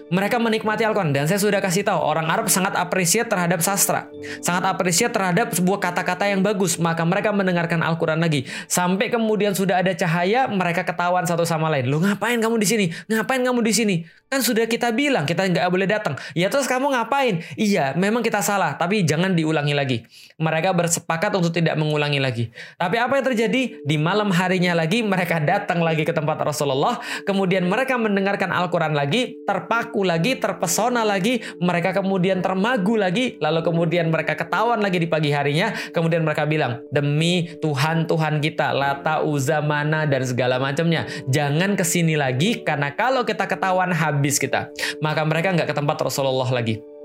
Mereka 0.10 0.42
menikmati 0.42 0.84
Al-Quran 0.84 1.14
dan 1.14 1.30
saya 1.30 1.40
sudah 1.40 1.62
kasih 1.64 1.86
tahu 1.86 2.02
orang 2.02 2.28
Arab 2.28 2.52
sangat 2.52 2.76
apresiat 2.76 3.30
terhadap 3.30 3.64
sastra, 3.64 4.10
sangat 4.44 4.66
apresiat 4.68 5.14
terhadap 5.14 5.54
sebuah 5.56 5.80
kata-kata 5.80 6.28
yang 6.28 6.42
bagus. 6.44 6.76
Maka 6.82 7.06
mereka 7.06 7.30
mendengarkan 7.32 7.80
Al-Quran 7.86 8.20
lagi 8.20 8.44
sampai 8.68 9.08
kemudian 9.08 9.56
sudah 9.56 9.80
ada 9.80 9.94
cahaya, 9.96 10.50
mereka 10.50 10.84
ketahuan 10.84 11.24
satu 11.24 11.46
sama 11.46 11.72
lain. 11.72 11.88
Lo 11.88 12.02
ngapain 12.02 12.42
kamu 12.42 12.60
di 12.60 12.68
sini? 12.68 12.86
Ngapain 13.08 13.40
kamu 13.46 13.60
di 13.64 13.74
sini? 13.74 13.96
Kan 14.30 14.46
sudah 14.46 14.70
kita 14.70 14.94
bilang 14.94 15.26
kita 15.26 15.42
nggak 15.42 15.66
boleh 15.74 15.90
datang. 15.90 16.14
Ya 16.38 16.54
terus 16.54 16.70
kamu 16.70 16.94
ngapain? 16.94 17.42
Iya, 17.58 17.98
memang 17.98 18.22
kita 18.22 18.46
salah, 18.46 18.78
tapi 18.78 19.02
jangan 19.02 19.34
diulangi 19.34 19.74
lagi. 19.74 20.06
Mereka 20.38 20.70
bersepakat 20.78 21.34
untuk 21.34 21.50
tidak 21.50 21.74
mengulangi 21.82 22.22
lagi. 22.22 22.54
Tapi 22.78 23.02
apa 23.02 23.18
yang 23.18 23.26
terjadi 23.26 23.82
di 23.82 23.96
malam 23.98 24.30
harinya 24.30 24.78
lagi 24.78 25.02
mereka 25.02 25.42
datang 25.42 25.82
lagi 25.82 26.06
ke 26.06 26.14
tempat 26.14 26.38
Rasulullah, 26.46 27.02
kemudian 27.26 27.66
mereka 27.66 27.98
mendengarkan 27.98 28.54
Al-Quran 28.54 28.94
lagi, 28.94 29.34
ter 29.50 29.66
terpaku 29.70 30.02
lagi, 30.02 30.34
terpesona 30.34 31.06
lagi, 31.06 31.46
mereka 31.62 31.94
kemudian 31.94 32.42
termagu 32.42 32.98
lagi, 32.98 33.38
lalu 33.38 33.62
kemudian 33.62 34.10
mereka 34.10 34.34
ketahuan 34.34 34.82
lagi 34.82 34.98
di 34.98 35.06
pagi 35.06 35.30
harinya, 35.30 35.70
kemudian 35.94 36.26
mereka 36.26 36.50
bilang, 36.50 36.82
demi 36.90 37.46
Tuhan 37.62 38.10
Tuhan 38.10 38.42
kita, 38.42 38.74
Lata, 38.74 39.22
Uza, 39.22 39.62
Mana, 39.62 40.10
dan 40.10 40.26
segala 40.26 40.58
macamnya, 40.58 41.06
jangan 41.30 41.78
ke 41.78 41.86
sini 41.86 42.18
lagi, 42.18 42.66
karena 42.66 42.98
kalau 42.98 43.22
kita 43.22 43.46
ketahuan 43.46 43.94
habis 43.94 44.42
kita. 44.42 44.74
Maka 45.06 45.22
mereka 45.22 45.54
nggak 45.54 45.70
ke 45.70 45.76
tempat 45.78 46.02
Rasulullah 46.02 46.50
lagi. 46.50 46.99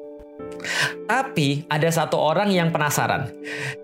Tapi 1.05 1.68
ada 1.68 1.88
satu 1.92 2.16
orang 2.16 2.50
yang 2.50 2.72
penasaran. 2.72 3.31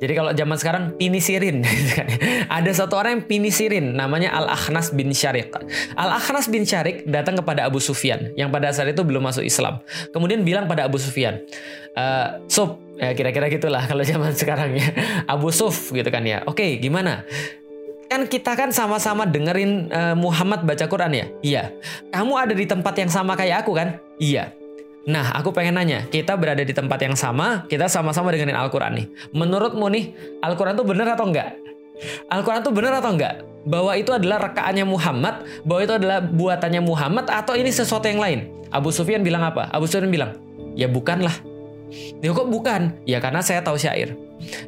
Jadi 0.01 0.13
kalau 0.17 0.31
zaman 0.33 0.57
sekarang 0.57 0.85
pinisirin. 0.97 1.63
ada 2.59 2.71
satu 2.73 2.97
orang 2.97 3.21
yang 3.21 3.25
pinisirin 3.29 3.87
namanya 3.95 4.33
Al-Akhnas 4.37 4.93
bin 4.97 5.13
Syarik. 5.13 5.53
Al-Akhnas 5.95 6.49
bin 6.49 6.65
Syarik 6.65 7.05
datang 7.07 7.39
kepada 7.39 7.69
Abu 7.69 7.79
Sufyan 7.79 8.33
yang 8.35 8.49
pada 8.49 8.73
saat 8.73 8.93
itu 8.93 9.05
belum 9.05 9.25
masuk 9.25 9.45
Islam. 9.45 9.81
Kemudian 10.11 10.43
bilang 10.43 10.67
pada 10.67 10.89
Abu 10.89 10.97
Sufyan, 10.97 11.43
e, 11.95 12.05
Suf, 12.49 12.81
ya 12.97 13.13
kira-kira 13.13 13.53
gitulah 13.53 13.85
kalau 13.85 14.03
zaman 14.03 14.33
sekarang 14.41 14.77
ya. 14.77 14.89
Abu 15.29 15.53
Suf 15.53 15.93
gitu 15.93 16.09
kan 16.09 16.25
ya. 16.25 16.43
Oke, 16.49 16.81
gimana? 16.81 17.25
kan 18.11 18.27
kita 18.27 18.59
kan 18.59 18.75
sama-sama 18.75 19.23
dengerin 19.23 19.87
uh, 19.95 20.19
Muhammad 20.19 20.67
baca 20.67 20.83
Quran 20.91 21.15
ya? 21.15 21.27
Iya. 21.47 21.63
Kamu 22.11 22.35
ada 22.35 22.51
di 22.59 22.67
tempat 22.67 22.99
yang 22.99 23.07
sama 23.07 23.39
kayak 23.39 23.63
aku 23.63 23.79
kan? 23.79 24.03
Iya. 24.19 24.51
Nah, 25.09 25.33
aku 25.33 25.49
pengen 25.57 25.81
nanya, 25.81 26.05
kita 26.13 26.37
berada 26.37 26.61
di 26.61 26.77
tempat 26.77 27.01
yang 27.01 27.17
sama, 27.17 27.65
kita 27.73 27.89
sama-sama 27.89 28.29
dengerin 28.37 28.53
Al-Quran 28.53 29.01
nih. 29.01 29.07
Menurutmu 29.33 29.89
nih, 29.89 30.13
Al-Quran 30.45 30.77
tuh 30.77 30.85
bener 30.85 31.09
atau 31.09 31.25
enggak? 31.25 31.57
Al-Quran 32.29 32.61
tuh 32.61 32.73
bener 32.73 32.93
atau 32.93 33.17
enggak? 33.17 33.41
Bahwa 33.65 33.97
itu 33.97 34.13
adalah 34.13 34.53
rekaannya 34.53 34.85
Muhammad, 34.85 35.45
bahwa 35.65 35.81
itu 35.81 35.95
adalah 35.97 36.19
buatannya 36.21 36.83
Muhammad, 36.85 37.33
atau 37.33 37.57
ini 37.57 37.73
sesuatu 37.73 38.05
yang 38.09 38.21
lain? 38.21 38.53
Abu 38.69 38.93
Sufyan 38.93 39.25
bilang 39.25 39.41
apa? 39.41 39.73
Abu 39.73 39.89
Sufyan 39.89 40.13
bilang, 40.13 40.37
ya 40.77 40.85
bukanlah. 40.85 41.33
Ya 42.21 42.31
kok 42.31 42.49
bukan? 42.53 43.01
Ya 43.09 43.19
karena 43.25 43.41
saya 43.41 43.65
tahu 43.65 43.81
syair. 43.81 44.15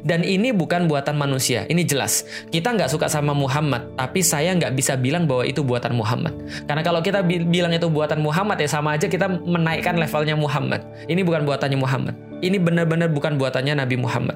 Dan 0.05 0.21
ini 0.21 0.53
bukan 0.53 0.85
buatan 0.85 1.17
manusia, 1.17 1.65
ini 1.67 1.83
jelas. 1.83 2.25
Kita 2.53 2.73
nggak 2.73 2.89
suka 2.93 3.09
sama 3.09 3.33
Muhammad, 3.33 3.93
tapi 3.97 4.21
saya 4.21 4.53
nggak 4.53 4.73
bisa 4.77 4.93
bilang 4.95 5.25
bahwa 5.25 5.43
itu 5.43 5.65
buatan 5.65 5.97
Muhammad. 5.97 6.33
Karena 6.69 6.81
kalau 6.85 7.01
kita 7.01 7.25
bilang 7.25 7.73
itu 7.73 7.89
buatan 7.89 8.21
Muhammad 8.21 8.61
ya 8.61 8.69
sama 8.69 8.95
aja 8.95 9.09
kita 9.09 9.25
menaikkan 9.27 9.97
levelnya 9.97 10.37
Muhammad. 10.37 10.85
Ini 11.09 11.21
bukan 11.25 11.43
buatannya 11.43 11.79
Muhammad. 11.79 12.15
Ini 12.43 12.59
benar-benar 12.59 13.07
bukan 13.09 13.39
buatannya 13.39 13.79
Nabi 13.79 13.95
Muhammad. 13.95 14.35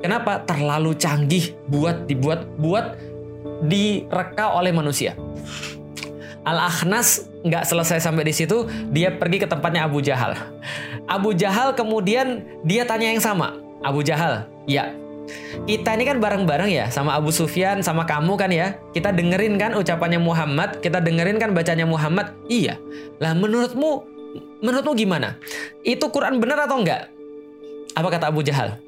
Kenapa? 0.00 0.40
Terlalu 0.48 0.96
canggih 0.96 1.52
buat 1.68 2.08
dibuat 2.08 2.48
buat 2.56 2.96
direka 3.68 4.56
oleh 4.56 4.74
manusia. 4.74 5.14
Al-Akhnas 6.42 7.30
nggak 7.46 7.64
selesai 7.70 8.02
sampai 8.02 8.26
di 8.26 8.34
situ, 8.34 8.66
dia 8.90 9.14
pergi 9.14 9.46
ke 9.46 9.46
tempatnya 9.46 9.86
Abu 9.86 10.02
Jahal. 10.02 10.34
Abu 11.06 11.34
Jahal 11.38 11.74
kemudian 11.78 12.42
dia 12.66 12.82
tanya 12.82 13.14
yang 13.14 13.22
sama. 13.22 13.62
Abu 13.82 14.02
Jahal, 14.02 14.46
ya. 14.66 14.94
Kita 15.64 15.94
ini 15.94 16.04
kan 16.04 16.18
bareng-bareng 16.18 16.68
ya 16.68 16.90
sama 16.90 17.14
Abu 17.14 17.30
Sufyan 17.30 17.80
sama 17.80 18.04
kamu 18.04 18.34
kan 18.34 18.50
ya. 18.50 18.76
Kita 18.92 19.14
dengerin 19.14 19.56
kan 19.56 19.72
ucapannya 19.78 20.18
Muhammad, 20.18 20.82
kita 20.82 20.98
dengerin 20.98 21.38
kan 21.38 21.54
bacanya 21.54 21.86
Muhammad. 21.86 22.34
Iya. 22.50 22.76
Lah 23.22 23.32
menurutmu 23.32 24.04
menurutmu 24.60 24.92
gimana? 24.98 25.38
Itu 25.86 26.10
Quran 26.10 26.42
benar 26.42 26.66
atau 26.66 26.82
enggak? 26.82 27.08
Apa 27.94 28.08
kata 28.08 28.32
Abu 28.32 28.42
Jahal? 28.42 28.80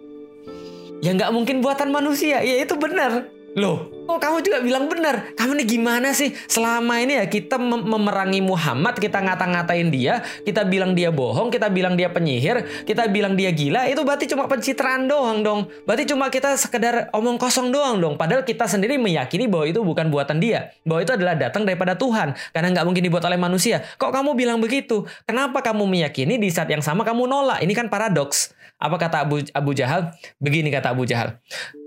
Ya 1.04 1.12
nggak 1.12 1.30
mungkin 1.36 1.60
buatan 1.60 1.92
manusia. 1.92 2.40
Ya 2.40 2.64
itu 2.64 2.74
benar. 2.80 3.28
Loh, 3.54 3.86
kok 4.10 4.18
kamu 4.18 4.42
juga 4.42 4.58
bilang 4.66 4.90
benar? 4.90 5.30
Kamu 5.38 5.54
nih 5.54 5.78
gimana 5.78 6.10
sih? 6.10 6.34
Selama 6.50 6.98
ini 6.98 7.22
ya 7.22 7.30
kita 7.30 7.54
mem 7.54 7.86
memerangi 7.86 8.42
Muhammad, 8.42 8.98
kita 8.98 9.22
ngata-ngatain 9.22 9.94
dia, 9.94 10.26
kita 10.42 10.66
bilang 10.66 10.98
dia 10.98 11.14
bohong, 11.14 11.54
kita 11.54 11.70
bilang 11.70 11.94
dia 11.94 12.10
penyihir, 12.10 12.66
kita 12.82 13.06
bilang 13.06 13.38
dia 13.38 13.54
gila, 13.54 13.86
itu 13.86 14.02
berarti 14.02 14.26
cuma 14.26 14.50
pencitraan 14.50 15.06
doang 15.06 15.46
dong. 15.46 15.60
Berarti 15.86 16.02
cuma 16.10 16.34
kita 16.34 16.58
sekedar 16.58 17.14
omong 17.14 17.38
kosong 17.38 17.70
doang 17.70 18.02
dong. 18.02 18.18
Padahal 18.18 18.42
kita 18.42 18.66
sendiri 18.66 18.98
meyakini 18.98 19.46
bahwa 19.46 19.70
itu 19.70 19.86
bukan 19.86 20.10
buatan 20.10 20.42
dia. 20.42 20.74
Bahwa 20.82 21.06
itu 21.06 21.14
adalah 21.14 21.38
datang 21.38 21.62
daripada 21.62 21.94
Tuhan. 21.94 22.34
Karena 22.50 22.74
nggak 22.74 22.86
mungkin 22.90 23.06
dibuat 23.06 23.22
oleh 23.22 23.38
manusia. 23.38 23.86
Kok 24.02 24.10
kamu 24.10 24.34
bilang 24.34 24.58
begitu? 24.58 25.06
Kenapa 25.30 25.62
kamu 25.62 25.86
meyakini 25.86 26.42
di 26.42 26.50
saat 26.50 26.66
yang 26.74 26.82
sama 26.82 27.06
kamu 27.06 27.30
nolak? 27.30 27.62
Ini 27.62 27.70
kan 27.70 27.86
paradoks. 27.86 28.50
Apa 28.82 28.98
kata 28.98 29.22
Abu, 29.22 29.46
Abu 29.54 29.70
Jahal? 29.78 30.10
Begini 30.42 30.74
kata 30.74 30.90
Abu 30.90 31.06
Jahal. 31.06 31.38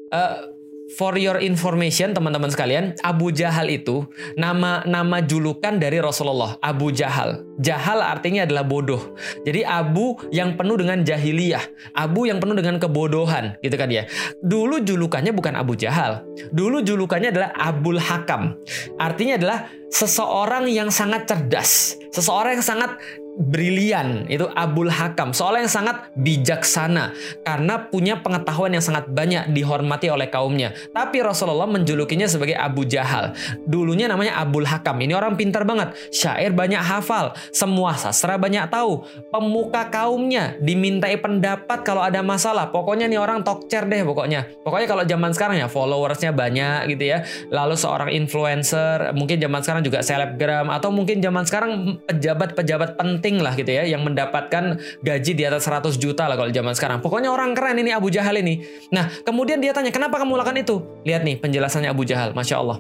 Uh, 0.07 0.56
for 0.95 1.19
your 1.19 1.43
information 1.43 2.15
teman-teman 2.15 2.47
sekalian, 2.47 2.95
Abu 3.03 3.35
Jahal 3.35 3.67
itu 3.67 4.07
nama 4.39 4.85
nama 4.87 5.19
julukan 5.19 5.75
dari 5.75 5.99
Rasulullah, 5.99 6.55
Abu 6.63 6.95
Jahal. 6.95 7.43
Jahal 7.59 7.99
artinya 7.99 8.45
adalah 8.45 8.63
bodoh. 8.63 9.17
Jadi 9.43 9.65
Abu 9.65 10.15
yang 10.31 10.55
penuh 10.55 10.77
dengan 10.79 11.03
jahiliyah, 11.03 11.63
Abu 11.97 12.29
yang 12.29 12.37
penuh 12.39 12.55
dengan 12.55 12.77
kebodohan, 12.79 13.57
gitu 13.65 13.75
kan 13.75 13.89
ya. 13.91 14.07
Dulu 14.45 14.85
julukannya 14.85 15.33
bukan 15.33 15.57
Abu 15.57 15.75
Jahal. 15.75 16.23
Dulu 16.53 16.85
julukannya 16.85 17.33
adalah 17.33 17.49
Abul 17.57 17.99
Hakam. 17.99 18.55
Artinya 19.01 19.35
adalah 19.35 19.67
seseorang 19.89 20.69
yang 20.69 20.93
sangat 20.93 21.25
cerdas, 21.25 21.97
seseorang 22.13 22.61
yang 22.61 22.65
sangat 22.65 22.95
brilian 23.37 24.25
itu 24.27 24.49
Abul 24.57 24.89
Hakam. 24.89 25.31
Seorang 25.31 25.69
yang 25.69 25.73
sangat 25.73 26.09
bijaksana 26.17 27.13
karena 27.45 27.85
punya 27.87 28.19
pengetahuan 28.19 28.73
yang 28.73 28.81
sangat 28.81 29.05
banyak 29.13 29.53
dihormati 29.53 30.09
oleh 30.09 30.27
kaumnya. 30.27 30.73
Tapi 30.89 31.21
Rasulullah 31.21 31.69
menjulukinya 31.69 32.25
sebagai 32.25 32.57
Abu 32.57 32.89
Jahal. 32.89 33.37
Dulunya 33.69 34.09
namanya 34.09 34.41
Abul 34.41 34.65
Hakam. 34.65 34.97
Ini 34.97 35.13
orang 35.13 35.37
pintar 35.37 35.63
banget. 35.63 35.93
Syair 36.09 36.51
banyak 36.51 36.81
hafal. 36.81 37.37
Semua 37.53 37.93
sastra 37.93 38.41
banyak 38.41 38.65
tahu. 38.73 39.05
Pemuka 39.29 39.93
kaumnya 39.93 40.57
dimintai 40.57 41.21
pendapat 41.21 41.85
kalau 41.85 42.01
ada 42.01 42.25
masalah. 42.25 42.73
Pokoknya 42.73 43.05
nih 43.05 43.21
orang 43.21 43.45
tokcer 43.45 43.85
deh 43.85 44.01
pokoknya. 44.01 44.49
Pokoknya 44.65 44.87
kalau 44.89 45.03
zaman 45.05 45.31
sekarang 45.37 45.61
ya 45.61 45.67
followersnya 45.69 46.33
banyak 46.33 46.89
gitu 46.89 47.03
ya. 47.13 47.21
Lalu 47.53 47.77
seorang 47.77 48.09
influencer 48.09 49.13
mungkin 49.13 49.37
zaman 49.37 49.61
sekarang 49.61 49.83
juga 49.85 50.01
selebgram 50.01 50.73
atau 50.73 50.89
mungkin 50.89 51.21
zaman 51.21 51.45
sekarang 51.45 52.01
pejabat-pejabat 52.09 52.97
penting 52.97 53.26
penting 53.27 53.43
lah 53.43 53.59
gitu 53.59 53.67
ya 53.67 53.83
yang 53.83 54.07
mendapatkan 54.07 54.79
gaji 55.03 55.31
di 55.35 55.43
atas 55.43 55.67
100 55.67 55.99
juta 55.99 56.31
lah 56.31 56.39
kalau 56.39 56.47
zaman 56.47 56.71
sekarang. 56.71 57.03
Pokoknya 57.03 57.27
orang 57.27 57.51
keren 57.51 57.75
ini 57.75 57.91
Abu 57.91 58.07
Jahal 58.07 58.39
ini. 58.39 58.63
Nah, 58.87 59.11
kemudian 59.27 59.59
dia 59.59 59.75
tanya, 59.75 59.91
"Kenapa 59.91 60.15
kamu 60.15 60.39
lakukan 60.39 60.55
itu?" 60.55 60.79
Lihat 61.03 61.27
nih 61.27 61.35
penjelasannya 61.35 61.91
Abu 61.91 62.07
Jahal, 62.07 62.31
Masya 62.31 62.55
Allah. 62.63 62.79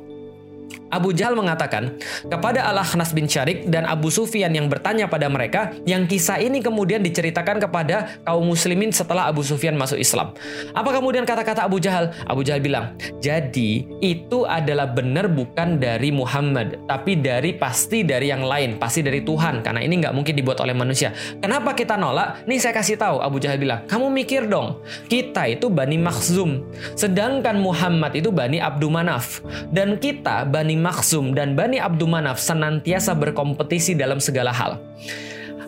Abu 0.87 1.11
Jahal 1.11 1.35
mengatakan 1.35 1.99
kepada 2.31 2.63
Al-Akhnas 2.71 3.11
bin 3.11 3.27
Syarik 3.27 3.67
dan 3.67 3.83
Abu 3.83 4.07
Sufyan 4.07 4.55
yang 4.55 4.71
bertanya 4.71 5.11
pada 5.11 5.27
mereka 5.27 5.75
yang 5.83 6.07
kisah 6.07 6.39
ini 6.39 6.63
kemudian 6.63 7.03
diceritakan 7.03 7.59
kepada 7.59 8.23
kaum 8.23 8.47
muslimin 8.47 8.95
setelah 8.95 9.27
Abu 9.27 9.43
Sufyan 9.43 9.75
masuk 9.75 9.99
Islam. 9.99 10.31
Apa 10.71 10.95
kemudian 10.95 11.27
kata-kata 11.27 11.67
Abu 11.67 11.83
Jahal? 11.83 12.15
Abu 12.23 12.47
Jahal 12.47 12.63
bilang, 12.63 12.95
jadi 13.19 13.83
itu 13.99 14.47
adalah 14.47 14.87
benar 14.87 15.27
bukan 15.27 15.75
dari 15.75 16.09
Muhammad, 16.15 16.79
tapi 16.87 17.19
dari 17.19 17.51
pasti 17.59 18.07
dari 18.07 18.31
yang 18.31 18.47
lain, 18.47 18.79
pasti 18.79 19.03
dari 19.03 19.27
Tuhan, 19.27 19.67
karena 19.67 19.83
ini 19.83 19.99
nggak 19.99 20.15
mungkin 20.15 20.39
dibuat 20.39 20.63
oleh 20.63 20.71
manusia. 20.71 21.11
Kenapa 21.43 21.75
kita 21.75 21.99
nolak? 21.99 22.47
Nih 22.47 22.63
saya 22.63 22.71
kasih 22.71 22.95
tahu, 22.95 23.19
Abu 23.19 23.43
Jahal 23.43 23.59
bilang, 23.59 23.83
kamu 23.91 24.07
mikir 24.07 24.47
dong, 24.47 24.79
kita 25.11 25.51
itu 25.51 25.67
Bani 25.67 25.99
Makhzum, 25.99 26.63
sedangkan 26.95 27.59
Muhammad 27.59 28.15
itu 28.15 28.31
Bani 28.31 28.63
Abdul 28.63 28.95
Manaf, 28.95 29.43
dan 29.75 29.99
kita 29.99 30.47
Bani 30.57 30.73
Maksum 30.73 31.37
dan 31.37 31.53
Bani 31.53 31.77
Abdumanaf 31.77 32.41
senantiasa 32.41 33.13
berkompetisi 33.13 33.93
dalam 33.93 34.17
segala 34.17 34.49
hal. 34.49 34.81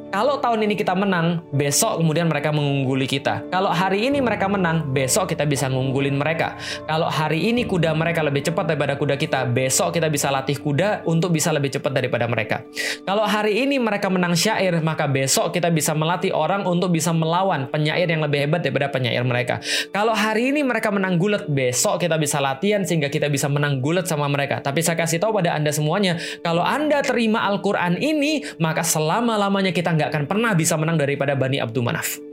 Kalau 0.09 0.41
tahun 0.41 0.65
ini 0.65 0.73
kita 0.73 0.97
menang, 0.97 1.45
besok 1.53 2.01
kemudian 2.01 2.25
mereka 2.25 2.49
mengungguli 2.49 3.05
kita. 3.05 3.45
Kalau 3.53 3.69
hari 3.69 4.09
ini 4.09 4.17
mereka 4.25 4.49
menang, 4.49 4.89
besok 4.89 5.29
kita 5.29 5.45
bisa 5.45 5.69
ngunggulin 5.69 6.17
mereka. 6.17 6.57
Kalau 6.89 7.05
hari 7.05 7.53
ini 7.53 7.61
kuda 7.61 7.93
mereka 7.93 8.25
lebih 8.25 8.41
cepat 8.41 8.73
daripada 8.73 8.97
kuda 8.97 9.21
kita, 9.21 9.45
besok 9.45 9.93
kita 9.93 10.09
bisa 10.09 10.33
latih 10.33 10.57
kuda 10.57 11.05
untuk 11.05 11.29
bisa 11.29 11.53
lebih 11.53 11.77
cepat 11.77 11.93
daripada 11.93 12.25
mereka. 12.25 12.65
Kalau 13.05 13.21
hari 13.21 13.61
ini 13.61 13.77
mereka 13.77 14.09
menang 14.09 14.33
syair, 14.33 14.81
maka 14.81 15.05
besok 15.05 15.53
kita 15.53 15.69
bisa 15.69 15.93
melatih 15.93 16.33
orang 16.33 16.65
untuk 16.65 16.89
bisa 16.89 17.13
melawan 17.13 17.69
penyair 17.69 18.09
yang 18.09 18.25
lebih 18.25 18.49
hebat 18.49 18.65
daripada 18.65 18.89
penyair 18.89 19.21
mereka. 19.21 19.61
Kalau 19.93 20.17
hari 20.17 20.49
ini 20.49 20.65
mereka 20.65 20.89
menang 20.89 21.21
gulat, 21.21 21.45
besok 21.45 22.01
kita 22.01 22.17
bisa 22.17 22.41
latihan 22.41 22.81
sehingga 22.81 23.13
kita 23.13 23.29
bisa 23.29 23.45
menang 23.45 23.77
gulat 23.77 24.09
sama 24.09 24.25
mereka. 24.25 24.57
Tapi 24.57 24.81
saya 24.81 24.97
kasih 24.97 25.21
tahu 25.21 25.37
pada 25.37 25.53
Anda 25.53 25.69
semuanya, 25.69 26.17
kalau 26.41 26.65
Anda 26.65 27.05
terima 27.05 27.45
Al-Quran 27.45 28.01
ini, 28.01 28.41
maka 28.57 28.81
selama-lamanya 28.81 29.69
kita 29.69 29.98
nggak 29.99 30.15
akan 30.15 30.23
pernah 30.23 30.55
bisa 30.55 30.79
menang 30.79 30.95
daripada 30.95 31.35
Bani 31.35 31.59
Abdul 31.59 31.83
Manaf. 31.83 32.29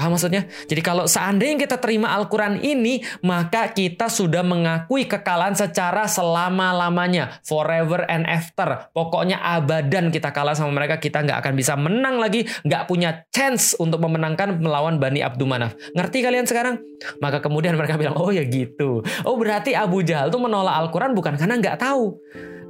Paham 0.00 0.16
maksudnya? 0.16 0.48
Jadi 0.64 0.80
kalau 0.80 1.04
seandainya 1.04 1.60
kita 1.60 1.76
terima 1.76 2.16
Al-Quran 2.16 2.64
ini, 2.64 3.04
maka 3.20 3.68
kita 3.68 4.08
sudah 4.08 4.40
mengakui 4.40 5.04
kekalahan 5.04 5.52
secara 5.52 6.08
selama-lamanya. 6.08 7.44
Forever 7.44 8.08
and 8.08 8.24
after. 8.24 8.88
Pokoknya 8.96 9.44
abadan 9.44 10.08
kita 10.08 10.32
kalah 10.32 10.56
sama 10.56 10.72
mereka, 10.72 10.96
kita 10.96 11.20
nggak 11.20 11.44
akan 11.44 11.52
bisa 11.52 11.76
menang 11.76 12.16
lagi, 12.16 12.48
nggak 12.64 12.88
punya 12.88 13.28
chance 13.28 13.76
untuk 13.76 14.00
memenangkan 14.00 14.56
melawan 14.56 14.96
Bani 14.96 15.20
Abdul 15.20 15.52
Manaf. 15.52 15.76
Ngerti 15.92 16.24
kalian 16.24 16.48
sekarang? 16.48 16.80
Maka 17.20 17.44
kemudian 17.44 17.76
mereka 17.76 18.00
bilang, 18.00 18.16
oh 18.16 18.32
ya 18.32 18.40
gitu. 18.48 19.04
Oh 19.28 19.36
berarti 19.36 19.76
Abu 19.76 20.00
Jahal 20.00 20.32
tuh 20.32 20.40
menolak 20.40 20.80
Al-Quran 20.80 21.12
bukan 21.12 21.36
karena 21.36 21.60
nggak 21.60 21.76
tahu. 21.76 22.16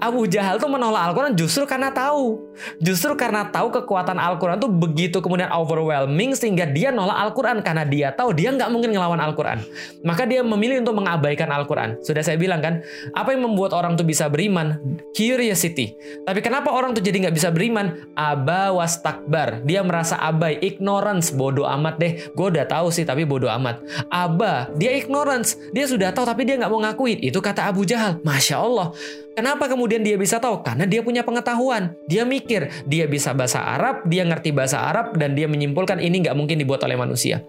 Abu 0.01 0.25
Jahal 0.25 0.57
tuh 0.57 0.73
menolak 0.73 1.13
Al-Quran 1.13 1.37
justru 1.37 1.69
karena 1.69 1.93
tahu. 1.93 2.41
Justru 2.81 3.13
karena 3.21 3.45
tahu 3.53 3.69
kekuatan 3.69 4.17
Al-Quran 4.17 4.57
tuh 4.57 4.73
begitu 4.73 5.21
kemudian 5.21 5.53
overwhelming 5.53 6.33
sehingga 6.33 6.65
dia 6.65 6.89
nolak 6.89 7.17
Al-Quran 7.29 7.61
karena 7.61 7.85
dia 7.85 8.09
tahu 8.17 8.33
dia 8.33 8.49
nggak 8.51 8.73
mungkin 8.73 8.97
ngelawan 8.97 9.21
Al-Quran. 9.21 9.61
Maka 10.01 10.25
dia 10.25 10.41
memilih 10.41 10.81
untuk 10.81 10.97
mengabaikan 10.97 11.53
Al-Quran. 11.53 12.01
Sudah 12.01 12.25
saya 12.25 12.41
bilang 12.41 12.65
kan, 12.65 12.81
apa 13.13 13.37
yang 13.37 13.45
membuat 13.45 13.77
orang 13.77 14.01
tuh 14.01 14.09
bisa 14.09 14.33
beriman? 14.33 14.81
Curiosity. 15.13 15.93
Tapi 16.25 16.41
kenapa 16.41 16.73
orang 16.73 16.97
tuh 16.97 17.05
jadi 17.05 17.29
nggak 17.29 17.37
bisa 17.37 17.53
beriman? 17.53 18.09
Aba 18.17 18.73
was 18.73 19.05
takbar. 19.05 19.61
Dia 19.69 19.85
merasa 19.85 20.17
abai, 20.17 20.57
ignorance, 20.65 21.29
bodoh 21.29 21.69
amat 21.69 22.01
deh. 22.01 22.13
Gue 22.33 22.49
udah 22.49 22.65
tahu 22.65 22.89
sih 22.89 23.05
tapi 23.05 23.29
bodoh 23.29 23.53
amat. 23.53 23.85
Aba, 24.09 24.73
dia 24.81 24.97
ignorance. 24.97 25.61
Dia 25.77 25.85
sudah 25.85 26.09
tahu 26.17 26.25
tapi 26.25 26.49
dia 26.49 26.57
nggak 26.57 26.73
mau 26.73 26.81
ngakuin. 26.81 27.21
Itu 27.21 27.45
kata 27.45 27.69
Abu 27.69 27.85
Jahal. 27.85 28.17
Masya 28.25 28.57
Allah. 28.57 28.97
Kenapa 29.41 29.73
kemudian 29.73 29.90
dia 29.99 30.15
bisa 30.15 30.39
tahu? 30.39 30.63
Karena 30.63 30.87
dia 30.87 31.03
punya 31.03 31.27
pengetahuan. 31.27 31.99
Dia 32.07 32.23
mikir, 32.23 32.71
dia 32.87 33.11
bisa 33.11 33.35
bahasa 33.35 33.59
Arab, 33.59 34.07
dia 34.07 34.23
ngerti 34.23 34.55
bahasa 34.55 34.79
Arab, 34.79 35.19
dan 35.19 35.35
dia 35.35 35.51
menyimpulkan 35.51 35.99
ini 35.99 36.23
nggak 36.23 36.39
mungkin 36.39 36.63
dibuat 36.63 36.87
oleh 36.87 36.95
manusia. 36.95 37.43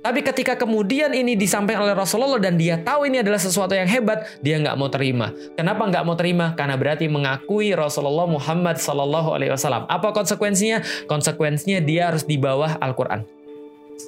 Tapi 0.00 0.24
ketika 0.24 0.56
kemudian 0.56 1.12
ini 1.12 1.36
disampaikan 1.36 1.84
oleh 1.84 1.92
Rasulullah 1.92 2.40
dan 2.40 2.56
dia 2.56 2.80
tahu 2.80 3.04
ini 3.04 3.20
adalah 3.20 3.38
sesuatu 3.38 3.76
yang 3.76 3.90
hebat, 3.90 4.24
dia 4.40 4.56
nggak 4.56 4.76
mau 4.80 4.88
terima. 4.88 5.36
Kenapa 5.58 5.84
nggak 5.84 6.04
mau 6.08 6.16
terima? 6.16 6.56
Karena 6.56 6.80
berarti 6.80 7.10
mengakui 7.12 7.76
Rasulullah 7.76 8.24
Muhammad 8.24 8.80
Wasallam. 8.80 9.84
Apa 9.90 10.14
konsekuensinya? 10.16 10.80
Konsekuensinya 11.10 11.82
dia 11.84 12.08
harus 12.08 12.24
di 12.24 12.40
bawah 12.40 12.80
Al-Quran. 12.80 13.41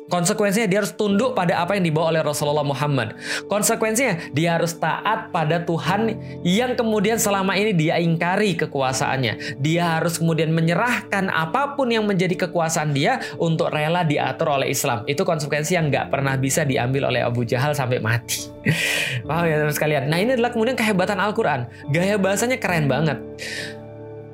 Konsekuensinya 0.08 0.68
dia 0.68 0.84
harus 0.84 0.92
tunduk 0.94 1.32
pada 1.32 1.64
apa 1.64 1.76
yang 1.76 1.84
dibawa 1.86 2.14
oleh 2.14 2.22
Rasulullah 2.22 2.66
Muhammad. 2.66 3.16
Konsekuensinya 3.48 4.30
dia 4.36 4.56
harus 4.58 4.76
taat 4.76 5.32
pada 5.32 5.64
Tuhan 5.64 6.16
yang 6.44 6.76
kemudian 6.76 7.16
selama 7.16 7.56
ini 7.56 7.72
dia 7.72 7.96
ingkari 7.98 8.54
kekuasaannya. 8.58 9.58
Dia 9.58 9.98
harus 10.00 10.20
kemudian 10.20 10.52
menyerahkan 10.52 11.32
apa 11.32 11.74
pun 11.74 11.90
yang 11.90 12.04
menjadi 12.04 12.48
kekuasaan 12.48 12.92
dia 12.92 13.20
untuk 13.40 13.72
rela 13.72 14.04
diatur 14.04 14.60
oleh 14.60 14.70
Islam. 14.70 15.02
Itu 15.08 15.24
konsekuensi 15.24 15.76
yang 15.76 15.88
nggak 15.88 16.12
pernah 16.12 16.36
bisa 16.36 16.62
diambil 16.62 17.08
oleh 17.10 17.24
Abu 17.24 17.42
Jahal 17.48 17.72
sampai 17.72 17.98
mati. 17.98 18.48
Paham 19.28 19.44
ya 19.48 19.56
teman 19.60 19.74
sekalian? 19.74 20.02
Nah 20.08 20.18
ini 20.20 20.36
adalah 20.36 20.52
kemudian 20.52 20.76
kehebatan 20.76 21.20
Al-Quran. 21.20 21.68
Gaya 21.92 22.16
bahasanya 22.20 22.56
keren 22.60 22.88
banget. 22.88 23.20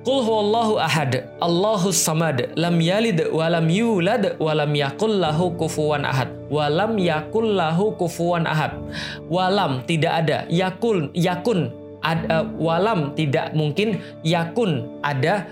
Qul 0.00 0.24
huwallahu 0.24 0.80
ahad, 0.80 1.28
Allahus 1.44 2.00
samad, 2.00 2.56
lam 2.56 2.80
yalid 2.80 3.28
wa 3.28 3.52
lam 3.52 3.68
yulad 3.68 4.40
wa 4.40 4.56
lam 4.56 4.72
yakul 4.72 5.12
lahu 5.12 5.52
kufuwan 5.60 6.08
ahad. 6.08 6.32
Wa 6.48 6.72
lam 6.72 6.96
yakul 6.96 7.52
lahu 7.52 7.92
kufuwan 8.00 8.48
ahad. 8.48 8.80
Walam 9.28 9.84
tidak 9.84 10.24
ada, 10.24 10.48
yakul 10.48 11.12
yakun 11.12 11.68
ad, 12.00 12.26
uh, 12.28 12.44
walam 12.56 13.12
tidak 13.14 13.52
mungkin 13.52 14.00
yakun 14.24 14.88
ada 15.04 15.46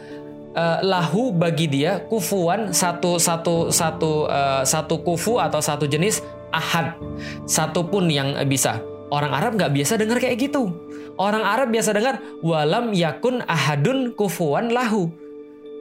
uh, 0.56 0.80
lahu 0.80 1.32
bagi 1.32 1.68
dia 1.68 2.02
kufuan 2.08 2.72
satu 2.72 3.20
satu 3.20 3.68
satu 3.68 4.28
uh, 4.28 4.64
satu 4.64 5.00
kufu 5.04 5.36
atau 5.38 5.60
satu 5.60 5.84
jenis 5.84 6.24
ahad 6.52 6.96
satu 7.44 7.84
pun 7.84 8.08
yang 8.08 8.32
bisa 8.48 8.80
orang 9.12 9.32
Arab 9.32 9.56
nggak 9.60 9.72
biasa 9.72 10.00
dengar 10.00 10.20
kayak 10.20 10.40
gitu 10.40 10.72
Orang 11.18 11.42
Arab 11.42 11.74
biasa 11.74 11.90
dengar 11.90 12.22
walam 12.46 12.94
yakun 12.94 13.42
ahadun 13.42 14.14
kufuan 14.14 14.70
lahu 14.70 15.10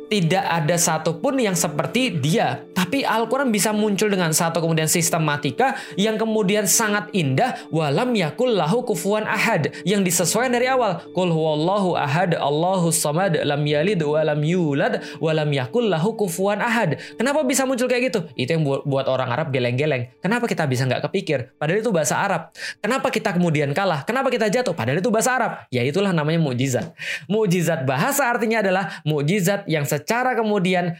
tidak 0.07 0.43
ada 0.43 0.75
satupun 0.79 1.39
yang 1.39 1.55
seperti 1.55 2.15
dia. 2.15 2.63
Tapi 2.71 3.03
Al-Quran 3.03 3.51
bisa 3.51 3.75
muncul 3.75 4.07
dengan 4.07 4.31
satu 4.31 4.63
kemudian 4.63 4.87
sistematika 4.87 5.75
yang 5.99 6.15
kemudian 6.15 6.63
sangat 6.63 7.11
indah. 7.11 7.59
Walam 7.67 8.15
yakul 8.15 8.55
lahu 8.55 8.87
kufuan 8.87 9.27
ahad. 9.27 9.75
Yang 9.83 10.11
disesuaikan 10.11 10.55
dari 10.55 10.71
awal. 10.71 11.03
Kul 11.11 11.27
huwallahu 11.27 11.99
ahad, 11.99 12.39
Allahu 12.39 12.95
samad, 12.95 13.35
lam 13.43 13.61
yalid, 13.67 13.99
walam 13.99 14.39
yulad, 14.39 15.03
walam 15.19 15.51
yakul 15.51 15.91
lahu 15.91 16.15
kufuan 16.15 16.63
ahad. 16.63 16.95
Kenapa 17.19 17.43
bisa 17.43 17.67
muncul 17.67 17.91
kayak 17.91 18.13
gitu? 18.13 18.19
Itu 18.39 18.55
yang 18.55 18.63
buat, 18.63 19.05
orang 19.07 19.31
Arab 19.31 19.51
geleng-geleng. 19.51 20.15
Kenapa 20.23 20.47
kita 20.47 20.63
bisa 20.67 20.87
nggak 20.87 21.11
kepikir? 21.11 21.55
Padahal 21.59 21.83
itu 21.83 21.91
bahasa 21.91 22.15
Arab. 22.19 22.55
Kenapa 22.79 23.11
kita 23.11 23.35
kemudian 23.35 23.75
kalah? 23.75 24.07
Kenapa 24.07 24.31
kita 24.31 24.47
jatuh? 24.47 24.71
Padahal 24.71 25.03
itu 25.03 25.11
bahasa 25.11 25.35
Arab. 25.35 25.51
Ya 25.71 25.83
itulah 25.83 26.15
namanya 26.15 26.39
mukjizat. 26.39 26.95
Mukjizat 27.27 27.83
bahasa 27.83 28.27
artinya 28.27 28.63
adalah 28.63 29.03
mukjizat 29.03 29.67
yang 29.67 29.83
secara 29.97 30.37
kemudian 30.37 30.93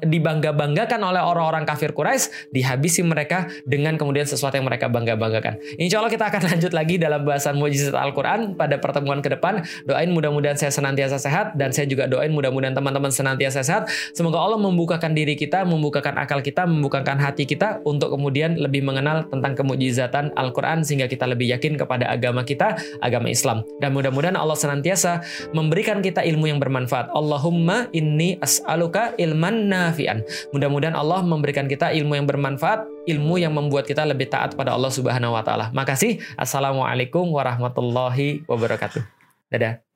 dibangga-banggakan 0.00 1.00
oleh 1.04 1.20
orang-orang 1.20 1.68
kafir 1.68 1.92
Quraisy, 1.92 2.52
dihabisi 2.56 3.04
mereka 3.04 3.44
dengan 3.68 4.00
kemudian 4.00 4.24
sesuatu 4.24 4.56
yang 4.56 4.64
mereka 4.64 4.88
bangga-banggakan. 4.88 5.60
Insya 5.76 6.00
Allah 6.00 6.12
kita 6.12 6.32
akan 6.32 6.42
lanjut 6.56 6.72
lagi 6.72 6.96
dalam 6.96 7.22
bahasan 7.22 7.60
mujizat 7.60 7.92
Al-Quran 7.92 8.56
pada 8.56 8.80
pertemuan 8.80 9.20
ke 9.20 9.28
depan. 9.36 9.60
Doain 9.84 10.08
mudah-mudahan 10.08 10.56
saya 10.56 10.72
senantiasa 10.72 11.20
sehat 11.20 11.58
dan 11.60 11.74
saya 11.74 11.84
juga 11.84 12.08
doain 12.08 12.32
mudah-mudahan 12.32 12.72
teman-teman 12.72 13.12
senantiasa 13.12 13.60
sehat. 13.60 13.92
Semoga 14.16 14.40
Allah 14.40 14.56
membukakan 14.56 15.12
diri 15.12 15.36
kita, 15.36 15.66
membukakan 15.66 16.16
akal 16.16 16.40
kita, 16.40 16.64
membukakan 16.64 17.20
hati 17.20 17.44
kita 17.44 17.82
untuk 17.84 18.14
kemudian 18.14 18.56
lebih 18.56 18.80
mengenal 18.86 19.26
tentang 19.26 19.58
kemujizatan 19.58 20.32
Al-Quran 20.38 20.86
sehingga 20.86 21.10
kita 21.10 21.26
lebih 21.26 21.50
yakin 21.50 21.76
kepada 21.76 22.08
agama 22.08 22.46
kita, 22.46 22.78
agama 23.02 23.28
Islam. 23.28 23.66
Dan 23.82 23.92
mudah-mudahan 23.92 24.38
Allah 24.38 24.56
senantiasa 24.56 25.20
memberikan 25.50 25.98
kita 26.04 26.22
ilmu 26.22 26.46
yang 26.46 26.62
bermanfaat. 26.62 27.10
Allahumma 27.10 27.90
inni 27.90 28.29
as'aluka 28.38 29.18
ilman 29.18 29.66
nafi'an. 29.66 30.22
Mudah-mudahan 30.54 30.94
Allah 30.94 31.26
memberikan 31.26 31.66
kita 31.66 31.90
ilmu 31.90 32.14
yang 32.14 32.26
bermanfaat, 32.30 32.86
ilmu 33.10 33.42
yang 33.42 33.50
membuat 33.50 33.90
kita 33.90 34.06
lebih 34.06 34.30
taat 34.30 34.54
pada 34.54 34.78
Allah 34.78 34.94
Subhanahu 34.94 35.34
wa 35.34 35.42
taala. 35.42 35.74
Makasih. 35.74 36.22
Assalamualaikum 36.38 37.26
warahmatullahi 37.34 38.46
wabarakatuh. 38.46 39.02
Dadah. 39.50 39.89